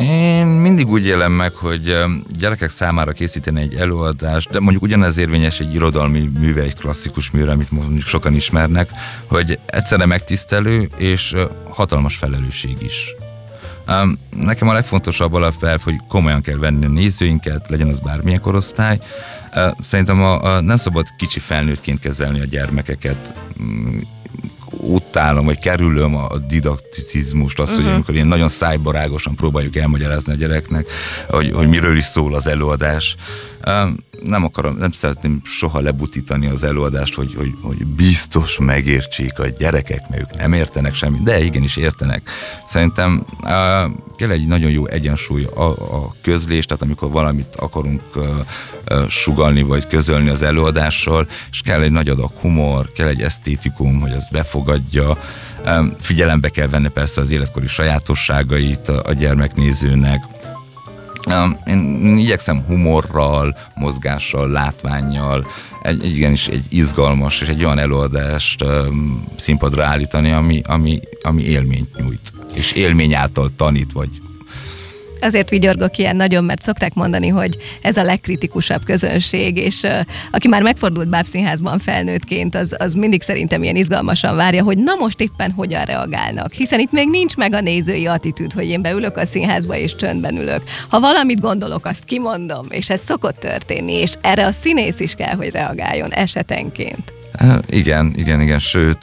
Én 0.00 0.46
mindig 0.46 0.88
úgy 0.88 1.06
élem 1.06 1.32
meg, 1.32 1.52
hogy 1.52 1.96
gyerekek 2.38 2.70
számára 2.70 3.12
készíteni 3.12 3.60
egy 3.60 3.74
előadást, 3.74 4.50
de 4.50 4.60
mondjuk 4.60 4.82
ugyanez 4.82 5.16
érvényes 5.16 5.60
egy 5.60 5.74
irodalmi 5.74 6.30
műve, 6.38 6.62
egy 6.62 6.74
klasszikus 6.74 7.30
műre, 7.30 7.50
amit 7.50 7.70
mondjuk 7.70 8.06
sokan 8.06 8.34
ismernek, 8.34 8.90
hogy 9.26 9.58
egyszerre 9.66 10.06
megtisztelő 10.06 10.88
és 10.96 11.36
hatalmas 11.68 12.16
felelősség 12.16 12.76
is. 12.80 13.14
Nekem 14.30 14.68
a 14.68 14.72
legfontosabb 14.72 15.32
alapelv, 15.32 15.82
hogy 15.82 15.94
komolyan 16.08 16.42
kell 16.42 16.56
venni 16.56 16.84
a 16.84 16.88
nézőinket, 16.88 17.68
legyen 17.68 17.88
az 17.88 17.98
bármilyen 17.98 18.40
korosztály. 18.40 19.00
Szerintem 19.80 20.22
a, 20.22 20.42
a, 20.42 20.60
nem 20.60 20.76
szabad 20.76 21.06
kicsi 21.16 21.40
felnőttként 21.40 22.00
kezelni 22.00 22.40
a 22.40 22.44
gyermekeket 22.44 23.32
mm, 23.62 23.98
utálom, 24.80 25.44
vagy 25.44 25.58
kerülöm 25.58 26.16
a 26.16 26.38
didakticizmust, 26.48 27.60
azt, 27.60 27.70
uh-huh. 27.70 27.86
hogy 27.86 27.94
amikor 27.94 28.14
ilyen 28.14 28.26
nagyon 28.26 28.48
szájbarágosan 28.48 29.34
próbáljuk 29.34 29.76
elmagyarázni 29.76 30.32
a 30.32 30.36
gyereknek, 30.36 30.86
hogy, 31.28 31.52
hogy 31.52 31.68
miről 31.68 31.96
is 31.96 32.04
szól 32.04 32.34
az 32.34 32.46
előadás. 32.46 33.16
Nem 34.22 34.44
akarom, 34.44 34.76
nem 34.76 34.92
szeretném 34.92 35.40
soha 35.44 35.80
lebutítani 35.80 36.46
az 36.46 36.62
előadást, 36.62 37.14
hogy, 37.14 37.34
hogy, 37.34 37.54
hogy 37.62 37.86
biztos 37.86 38.58
megértsék 38.58 39.38
a 39.38 39.46
gyerekek, 39.46 40.08
mert 40.08 40.22
ők 40.22 40.36
nem 40.36 40.52
értenek 40.52 40.94
semmit, 40.94 41.22
de 41.22 41.44
igenis 41.44 41.76
értenek. 41.76 42.30
Szerintem 42.66 43.24
kell 44.16 44.30
egy 44.30 44.46
nagyon 44.46 44.70
jó 44.70 44.86
egyensúly 44.86 45.44
a, 45.44 45.68
a 45.70 46.14
közlés, 46.22 46.64
tehát 46.64 46.82
amikor 46.82 47.10
valamit 47.10 47.54
akarunk 47.56 48.02
sugalni 49.08 49.62
vagy 49.62 49.86
közölni 49.86 50.28
az 50.28 50.42
előadással, 50.42 51.26
és 51.50 51.60
kell 51.60 51.82
egy 51.82 51.90
nagy 51.90 52.08
adag 52.08 52.30
humor, 52.40 52.92
kell 52.92 53.08
egy 53.08 53.22
esztétikum, 53.22 54.00
hogy 54.00 54.12
az 54.12 54.28
befogadja, 54.64 55.18
figyelembe 56.00 56.48
kell 56.48 56.68
venni 56.68 56.88
persze 56.88 57.20
az 57.20 57.30
életkori 57.30 57.66
sajátosságait 57.66 58.88
a 58.88 59.12
gyermeknézőnek, 59.12 60.22
én 61.66 62.16
igyekszem 62.18 62.64
humorral, 62.66 63.56
mozgással, 63.74 64.50
látványjal, 64.50 65.46
egy, 65.82 66.06
igenis 66.06 66.48
egy 66.48 66.66
izgalmas 66.68 67.40
és 67.40 67.48
egy 67.48 67.64
olyan 67.64 67.78
előadást 67.78 68.64
színpadra 69.36 69.84
állítani, 69.84 70.30
ami, 70.30 70.60
ami, 70.66 71.00
ami 71.22 71.42
élményt 71.42 71.96
nyújt, 71.96 72.32
és 72.54 72.72
élmény 72.72 73.14
által 73.14 73.50
tanít, 73.56 73.92
vagy 73.92 74.08
azért 75.24 75.50
vigyorgok 75.50 75.98
ilyen 75.98 76.16
nagyon, 76.16 76.44
mert 76.44 76.62
szokták 76.62 76.94
mondani, 76.94 77.28
hogy 77.28 77.56
ez 77.82 77.96
a 77.96 78.02
legkritikusabb 78.02 78.84
közönség, 78.84 79.56
és 79.56 79.86
aki 80.30 80.48
már 80.48 80.62
megfordult 80.62 81.08
bábszínházban 81.08 81.78
felnőttként, 81.78 82.54
az, 82.54 82.76
az 82.78 82.92
mindig 82.92 83.22
szerintem 83.22 83.62
ilyen 83.62 83.76
izgalmasan 83.76 84.36
várja, 84.36 84.62
hogy 84.62 84.78
na 84.78 84.94
most 84.94 85.20
éppen 85.20 85.50
hogyan 85.50 85.84
reagálnak. 85.84 86.52
Hiszen 86.52 86.78
itt 86.78 86.92
még 86.92 87.08
nincs 87.08 87.36
meg 87.36 87.52
a 87.52 87.60
nézői 87.60 88.06
attitűd, 88.06 88.52
hogy 88.52 88.68
én 88.68 88.82
beülök 88.82 89.16
a 89.16 89.26
színházba 89.26 89.76
és 89.76 89.96
csöndben 89.96 90.36
ülök. 90.36 90.62
Ha 90.88 91.00
valamit 91.00 91.40
gondolok, 91.40 91.86
azt 91.86 92.04
kimondom, 92.04 92.66
és 92.68 92.90
ez 92.90 93.00
szokott 93.00 93.38
történni, 93.38 93.92
és 93.92 94.12
erre 94.20 94.46
a 94.46 94.52
színész 94.52 95.00
is 95.00 95.14
kell, 95.14 95.34
hogy 95.34 95.50
reagáljon 95.50 96.12
esetenként. 96.12 97.12
Igen, 97.68 98.14
igen, 98.16 98.40
igen, 98.40 98.58
sőt, 98.58 98.98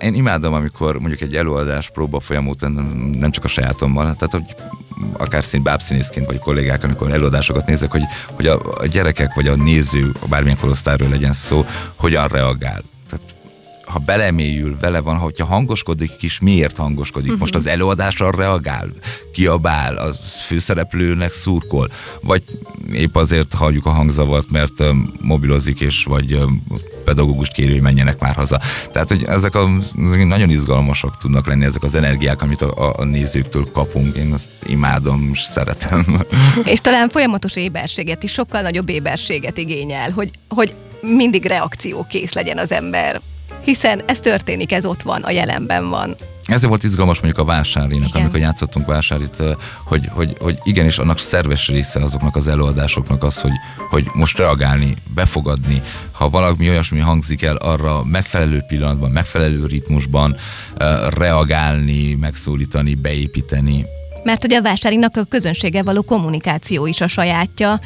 Én 0.00 0.14
imádom, 0.14 0.52
amikor 0.52 0.98
mondjuk 0.98 1.20
egy 1.20 1.34
előadás 1.34 1.90
próba 1.90 2.20
folyam 2.20 2.48
után 2.48 2.72
nem 3.18 3.30
csak 3.30 3.44
a 3.44 3.48
sajátommal, 3.48 4.04
tehát 4.04 4.30
hogy 4.30 4.54
akár 5.12 5.44
szín, 5.44 5.62
bábszínészként 5.62 6.26
vagy 6.26 6.38
kollégák, 6.38 6.84
amikor 6.84 7.10
előadásokat 7.10 7.66
nézek, 7.66 7.90
hogy, 7.90 8.02
hogy 8.32 8.46
a, 8.46 8.60
a 8.78 8.86
gyerekek 8.86 9.34
vagy 9.34 9.48
a 9.48 9.56
néző, 9.56 10.12
bármilyen 10.28 10.58
korosztályról 10.58 11.08
legyen 11.08 11.32
szó, 11.32 11.64
hogyan 11.96 12.28
reagál. 12.28 12.82
Ha 13.88 13.98
belemélyül, 13.98 14.76
vele 14.80 15.00
van, 15.00 15.16
hogyha 15.16 15.44
hangoskodik 15.44 16.22
is, 16.22 16.40
miért 16.40 16.76
hangoskodik? 16.76 17.26
Uh-huh. 17.26 17.40
Most 17.40 17.54
az 17.54 17.66
előadásra 17.66 18.30
reagál, 18.30 18.88
kiabál, 19.32 19.96
a 19.96 20.12
főszereplőnek 20.46 21.32
szurkol, 21.32 21.90
vagy 22.22 22.42
épp 22.92 23.16
azért 23.16 23.54
hagyjuk 23.54 23.86
a 23.86 23.90
hangzavart, 23.90 24.50
mert 24.50 24.80
um, 24.80 25.12
mobilozik, 25.20 25.80
és 25.80 26.04
vagy 26.04 26.34
um, 26.34 26.64
pedagógust 27.04 27.52
kérő, 27.52 27.72
hogy 27.72 27.80
menjenek 27.80 28.20
már 28.20 28.34
haza. 28.34 28.60
Tehát, 28.92 29.08
hogy 29.08 29.24
ezek, 29.24 29.54
a, 29.54 29.68
ezek 30.06 30.26
nagyon 30.26 30.50
izgalmasak 30.50 31.18
tudnak 31.18 31.46
lenni, 31.46 31.64
ezek 31.64 31.82
az 31.82 31.94
energiák, 31.94 32.42
amit 32.42 32.62
a, 32.62 32.94
a 32.96 33.04
nézőktől 33.04 33.70
kapunk. 33.72 34.16
Én 34.16 34.32
azt 34.32 34.48
imádom, 34.66 35.30
és 35.32 35.40
szeretem. 35.40 36.22
És 36.64 36.80
talán 36.80 37.08
folyamatos 37.08 37.56
éberséget 37.56 38.22
is, 38.22 38.32
sokkal 38.32 38.60
nagyobb 38.62 38.88
éberséget 38.88 39.58
igényel, 39.58 40.10
hogy, 40.10 40.30
hogy 40.48 40.74
mindig 41.00 41.44
reakciókész 41.44 42.32
legyen 42.32 42.58
az 42.58 42.72
ember. 42.72 43.20
Hiszen 43.68 44.02
ez 44.06 44.20
történik, 44.20 44.72
ez 44.72 44.84
ott 44.84 45.02
van, 45.02 45.22
a 45.22 45.30
jelenben 45.30 45.88
van. 45.88 46.16
Ezért 46.44 46.68
volt 46.68 46.82
izgalmas 46.82 47.20
mondjuk 47.20 47.46
a 47.46 47.50
vásárinak, 47.50 48.08
Igen. 48.08 48.20
amikor 48.20 48.38
játszottunk 48.38 48.86
vásárit, 48.86 49.42
hogy, 49.84 50.08
hogy, 50.12 50.36
hogy 50.38 50.58
igenis 50.62 50.98
annak 50.98 51.18
szerves 51.18 51.68
része 51.68 52.00
azoknak 52.00 52.36
az 52.36 52.48
előadásoknak 52.48 53.22
az, 53.22 53.40
hogy, 53.40 53.52
hogy 53.90 54.06
most 54.12 54.38
reagálni, 54.38 54.94
befogadni, 55.14 55.82
ha 56.12 56.28
valami 56.28 56.68
olyasmi 56.68 56.98
hangzik 56.98 57.42
el, 57.42 57.56
arra 57.56 58.04
megfelelő 58.04 58.64
pillanatban, 58.68 59.10
megfelelő 59.10 59.66
ritmusban 59.66 60.36
reagálni, 61.16 62.14
megszólítani, 62.14 62.94
beépíteni. 62.94 63.86
Mert 64.24 64.40
hogy 64.40 64.52
a 64.52 64.62
vásárinak 64.62 65.16
a 65.16 65.24
közönséggel 65.24 65.82
való 65.82 66.02
kommunikáció 66.02 66.86
is 66.86 67.00
a 67.00 67.06
sajátja, 67.06 67.80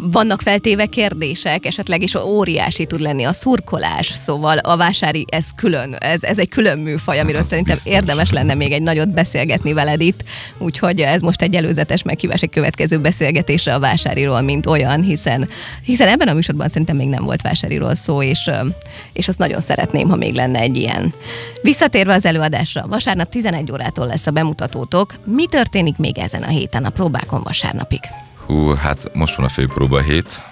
vannak 0.00 0.42
feltéve 0.42 0.86
kérdések, 0.86 1.66
esetleg 1.66 2.02
is 2.02 2.14
óriási 2.14 2.86
tud 2.86 3.00
lenni 3.00 3.24
a 3.24 3.32
szurkolás, 3.32 4.12
szóval 4.14 4.58
a 4.58 4.76
vásári 4.76 5.24
ez 5.28 5.46
külön, 5.56 5.94
ez, 5.94 6.22
ez 6.22 6.38
egy 6.38 6.48
külön 6.48 6.78
műfaj, 6.78 7.18
amiről 7.18 7.40
hát, 7.40 7.48
szerintem 7.48 7.74
biztos. 7.74 7.92
érdemes 7.92 8.30
lenne 8.30 8.54
még 8.54 8.72
egy 8.72 8.82
nagyot 8.82 9.08
beszélgetni 9.08 9.72
veled 9.72 10.00
itt, 10.00 10.24
úgyhogy 10.58 11.00
ez 11.00 11.20
most 11.20 11.42
egy 11.42 11.54
előzetes 11.54 12.02
meghívás 12.02 12.42
egy 12.42 12.50
következő 12.50 12.98
beszélgetésre 12.98 13.74
a 13.74 13.78
vásáriról, 13.78 14.40
mint 14.40 14.66
olyan, 14.66 15.02
hiszen, 15.02 15.48
hiszen 15.82 16.08
ebben 16.08 16.28
a 16.28 16.32
műsorban 16.32 16.68
szerintem 16.68 16.96
még 16.96 17.08
nem 17.08 17.24
volt 17.24 17.42
vásáriról 17.42 17.94
szó, 17.94 18.22
és, 18.22 18.50
és 19.12 19.28
azt 19.28 19.38
nagyon 19.38 19.60
szeretném, 19.60 20.08
ha 20.08 20.16
még 20.16 20.34
lenne 20.34 20.58
egy 20.58 20.76
ilyen. 20.76 21.14
Visszatérve 21.62 22.14
az 22.14 22.26
előadásra, 22.26 22.86
vasárnap 22.88 23.28
11 23.28 23.72
órától 23.72 24.06
lesz 24.06 24.26
a 24.26 24.30
bemutatótok. 24.30 25.14
Mi 25.24 25.46
történik 25.46 25.96
még 25.96 26.18
ezen 26.18 26.42
a 26.42 26.48
héten 26.48 26.84
a 26.84 26.90
próbákon 26.90 27.42
vasárnapig? 27.42 28.00
Hú, 28.48 28.74
hát 28.74 29.10
most 29.14 29.34
van 29.34 29.46
a 29.46 29.48
főpróba 29.48 30.00
hét. 30.00 30.42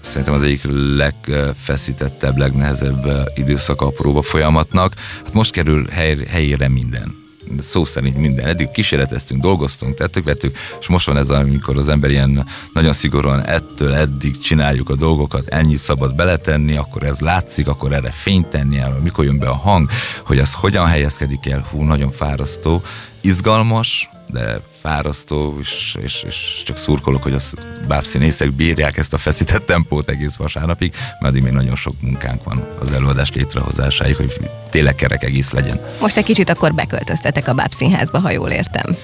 Szerintem 0.00 0.34
az 0.34 0.42
egyik 0.42 0.62
legfeszítettebb, 0.96 2.36
legnehezebb 2.36 3.30
időszaka 3.34 3.86
a 3.86 3.90
próba 3.90 4.22
folyamatnak. 4.22 4.94
Hát 5.24 5.32
most 5.32 5.52
kerül 5.52 5.86
hely, 5.90 6.16
helyére 6.28 6.68
minden 6.68 7.26
szó 7.58 7.84
szerint 7.84 8.16
minden. 8.16 8.46
Eddig 8.46 8.68
kísérleteztünk, 8.70 9.42
dolgoztunk, 9.42 9.94
tettük, 9.94 10.24
vettük, 10.24 10.56
és 10.80 10.86
most 10.86 11.06
van 11.06 11.16
ez, 11.16 11.30
amikor 11.30 11.76
az 11.76 11.88
ember 11.88 12.10
ilyen 12.10 12.46
nagyon 12.74 12.92
szigorúan 12.92 13.44
ettől 13.44 13.94
eddig 13.94 14.38
csináljuk 14.38 14.90
a 14.90 14.94
dolgokat, 14.94 15.46
ennyit 15.46 15.78
szabad 15.78 16.14
beletenni, 16.14 16.76
akkor 16.76 17.02
ez 17.02 17.20
látszik, 17.20 17.68
akkor 17.68 17.92
erre 17.92 18.10
fényt 18.10 18.46
tenni, 18.46 18.78
el, 18.78 18.98
mikor 19.02 19.24
jön 19.24 19.38
be 19.38 19.48
a 19.48 19.56
hang, 19.56 19.88
hogy 20.26 20.38
ez 20.38 20.52
hogyan 20.52 20.86
helyezkedik 20.86 21.46
el, 21.46 21.66
hú, 21.70 21.82
nagyon 21.82 22.10
fárasztó, 22.10 22.82
izgalmas, 23.20 24.08
de 24.30 24.60
fárasztó, 24.80 25.56
és, 25.60 25.96
és, 26.02 26.22
és 26.26 26.62
csak 26.64 26.76
szurkolok, 26.76 27.22
hogy 27.22 27.32
a 27.32 27.40
bábszínészek 27.88 28.52
bírják 28.52 28.96
ezt 28.96 29.12
a 29.12 29.18
feszített 29.18 29.66
tempót 29.66 30.08
egész 30.08 30.34
vasárnapig, 30.34 30.92
mert 30.92 31.32
addig 31.32 31.42
még 31.42 31.52
nagyon 31.52 31.76
sok 31.76 31.94
munkánk 32.00 32.44
van 32.44 32.66
az 32.80 32.92
előadás 32.92 33.32
létrehozásáig, 33.32 34.16
hogy 34.16 34.32
tényleg 34.70 34.94
kerek 34.94 35.24
egész 35.24 35.50
legyen. 35.50 35.80
Most 36.00 36.16
egy 36.16 36.24
kicsit 36.24 36.50
akkor 36.50 36.74
beköltöztetek 36.74 37.48
a 37.48 37.54
bábszínházba, 37.54 38.18
ha 38.18 38.30
jól 38.30 38.50
értem. 38.50 38.96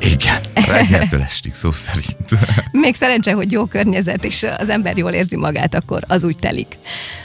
Igen, 0.00 0.40
reggeltől 0.66 1.22
estig 1.22 1.54
szó 1.54 1.72
szerint. 1.72 2.30
Még 2.72 2.94
szerencse, 2.94 3.32
hogy 3.32 3.52
jó 3.52 3.64
környezet, 3.64 4.24
és 4.24 4.46
az 4.58 4.68
ember 4.68 4.96
jól 4.96 5.12
érzi 5.12 5.36
magát, 5.36 5.74
akkor 5.74 6.02
az 6.06 6.24
úgy 6.24 6.36
telik. 6.38 6.78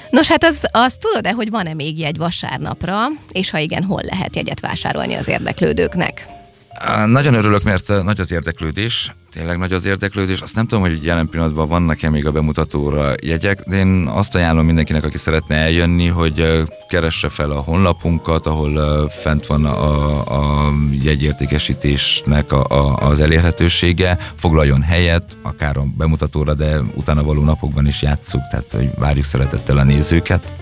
Nos, 0.10 0.28
hát 0.28 0.44
az, 0.44 0.66
az 0.72 0.98
tudod-e, 0.98 1.32
hogy 1.32 1.50
van-e 1.50 1.74
még 1.74 2.00
jegy 2.00 2.18
vasárnapra, 2.18 3.06
és 3.32 3.50
ha 3.50 3.58
igen, 3.58 3.84
hol 3.84 4.02
lehet 4.04 4.36
jegyet 4.36 4.60
vásárolni 4.60 5.14
az 5.14 5.28
érdeklődőknek? 5.28 6.37
Nagyon 7.06 7.34
örülök, 7.34 7.64
mert 7.64 8.04
nagy 8.04 8.20
az 8.20 8.32
érdeklődés, 8.32 9.16
tényleg 9.32 9.58
nagy 9.58 9.74
az 9.74 9.86
érdeklődés. 9.86 10.42
Azt 10.42 10.56
nem 10.56 10.68
tudom, 10.68 10.84
hogy 10.84 11.04
jelen 11.04 11.30
pillanatban 11.30 11.68
vannak-e 11.68 12.10
még 12.10 12.26
a 12.26 12.32
bemutatóra 12.32 13.14
jegyek, 13.24 13.64
de 13.66 13.76
én 13.76 14.08
azt 14.08 14.36
ajánlom 14.36 14.66
mindenkinek, 14.66 15.04
aki 15.04 15.18
szeretne 15.18 15.56
eljönni, 15.56 16.08
hogy 16.08 16.64
keresse 16.90 17.30
fel 17.30 17.52
a 17.52 17.60
honlapunkat, 17.60 18.46
ahol 18.48 19.10
fent 19.10 19.46
van 19.46 19.66
a, 19.66 20.66
a 20.66 20.74
jegyértékesítésnek 21.04 22.52
a, 22.52 22.64
a, 22.64 22.96
az 22.96 23.20
elérhetősége, 23.20 24.18
foglaljon 24.36 24.82
helyet, 24.82 25.38
akár 25.42 25.78
a 25.78 25.86
bemutatóra, 25.98 26.54
de 26.54 26.80
utána 26.96 27.24
való 27.24 27.44
napokban 27.44 27.88
is 27.88 28.02
játsszuk, 28.02 28.42
tehát 28.50 28.72
hogy 28.72 28.90
várjuk 28.96 29.26
szeretettel 29.26 29.78
a 29.78 29.84
nézőket. 29.84 30.54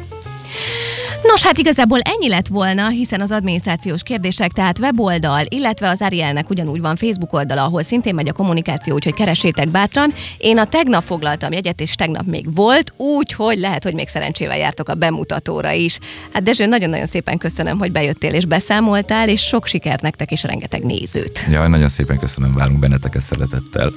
Nos, 1.28 1.44
hát 1.44 1.58
igazából 1.58 2.00
ennyi 2.00 2.30
lett 2.30 2.48
volna, 2.48 2.88
hiszen 2.88 3.22
az 3.22 3.32
adminisztrációs 3.32 4.04
kérdések, 4.04 4.52
tehát 4.52 4.80
weboldal, 4.80 5.46
illetve 5.48 5.90
az 5.90 6.02
Arielnek 6.02 6.50
ugyanúgy 6.50 6.82
van 6.82 6.96
Facebook 6.96 7.34
oldala, 7.34 7.64
ahol 7.64 7.84
szintén 7.84 8.16
megy 8.16 8.30
a 8.30 8.34
kommunikáció, 8.34 8.94
úgyhogy 8.94 9.14
keresétek 9.14 9.70
bátran. 9.70 10.14
Én 10.38 10.58
a 10.58 10.66
tegnap 10.66 11.04
foglaltam 11.04 11.52
jegyet, 11.52 11.82
és 11.82 11.96
tegnap 11.96 12.26
még 12.26 12.56
volt, 12.56 12.94
úgyhogy 12.98 13.60
lehet, 13.60 13.84
hogy 13.84 13.94
még 13.94 14.08
szerencsével 14.08 14.58
jártok 14.58 14.90
a 14.90 14.94
bemutatóra 14.94 15.72
is. 15.72 16.00
Hát 16.34 16.44
Dezső, 16.44 16.66
nagyon-nagyon 16.66 17.06
szépen 17.06 17.38
köszönöm, 17.38 17.78
hogy 17.78 17.92
bejöttél 17.92 18.34
és 18.34 18.46
beszámoltál, 18.46 19.30
és 19.30 19.42
sok 19.42 19.66
sikert 19.66 20.02
nektek 20.02 20.32
és 20.32 20.44
rengeteg 20.44 20.84
nézőt. 20.84 21.46
Ja, 21.50 21.68
nagyon 21.68 21.90
szépen 21.90 22.20
köszönöm, 22.20 22.54
várunk 22.54 22.80
benneteket 22.80 23.22
szeretettel. 23.22 23.92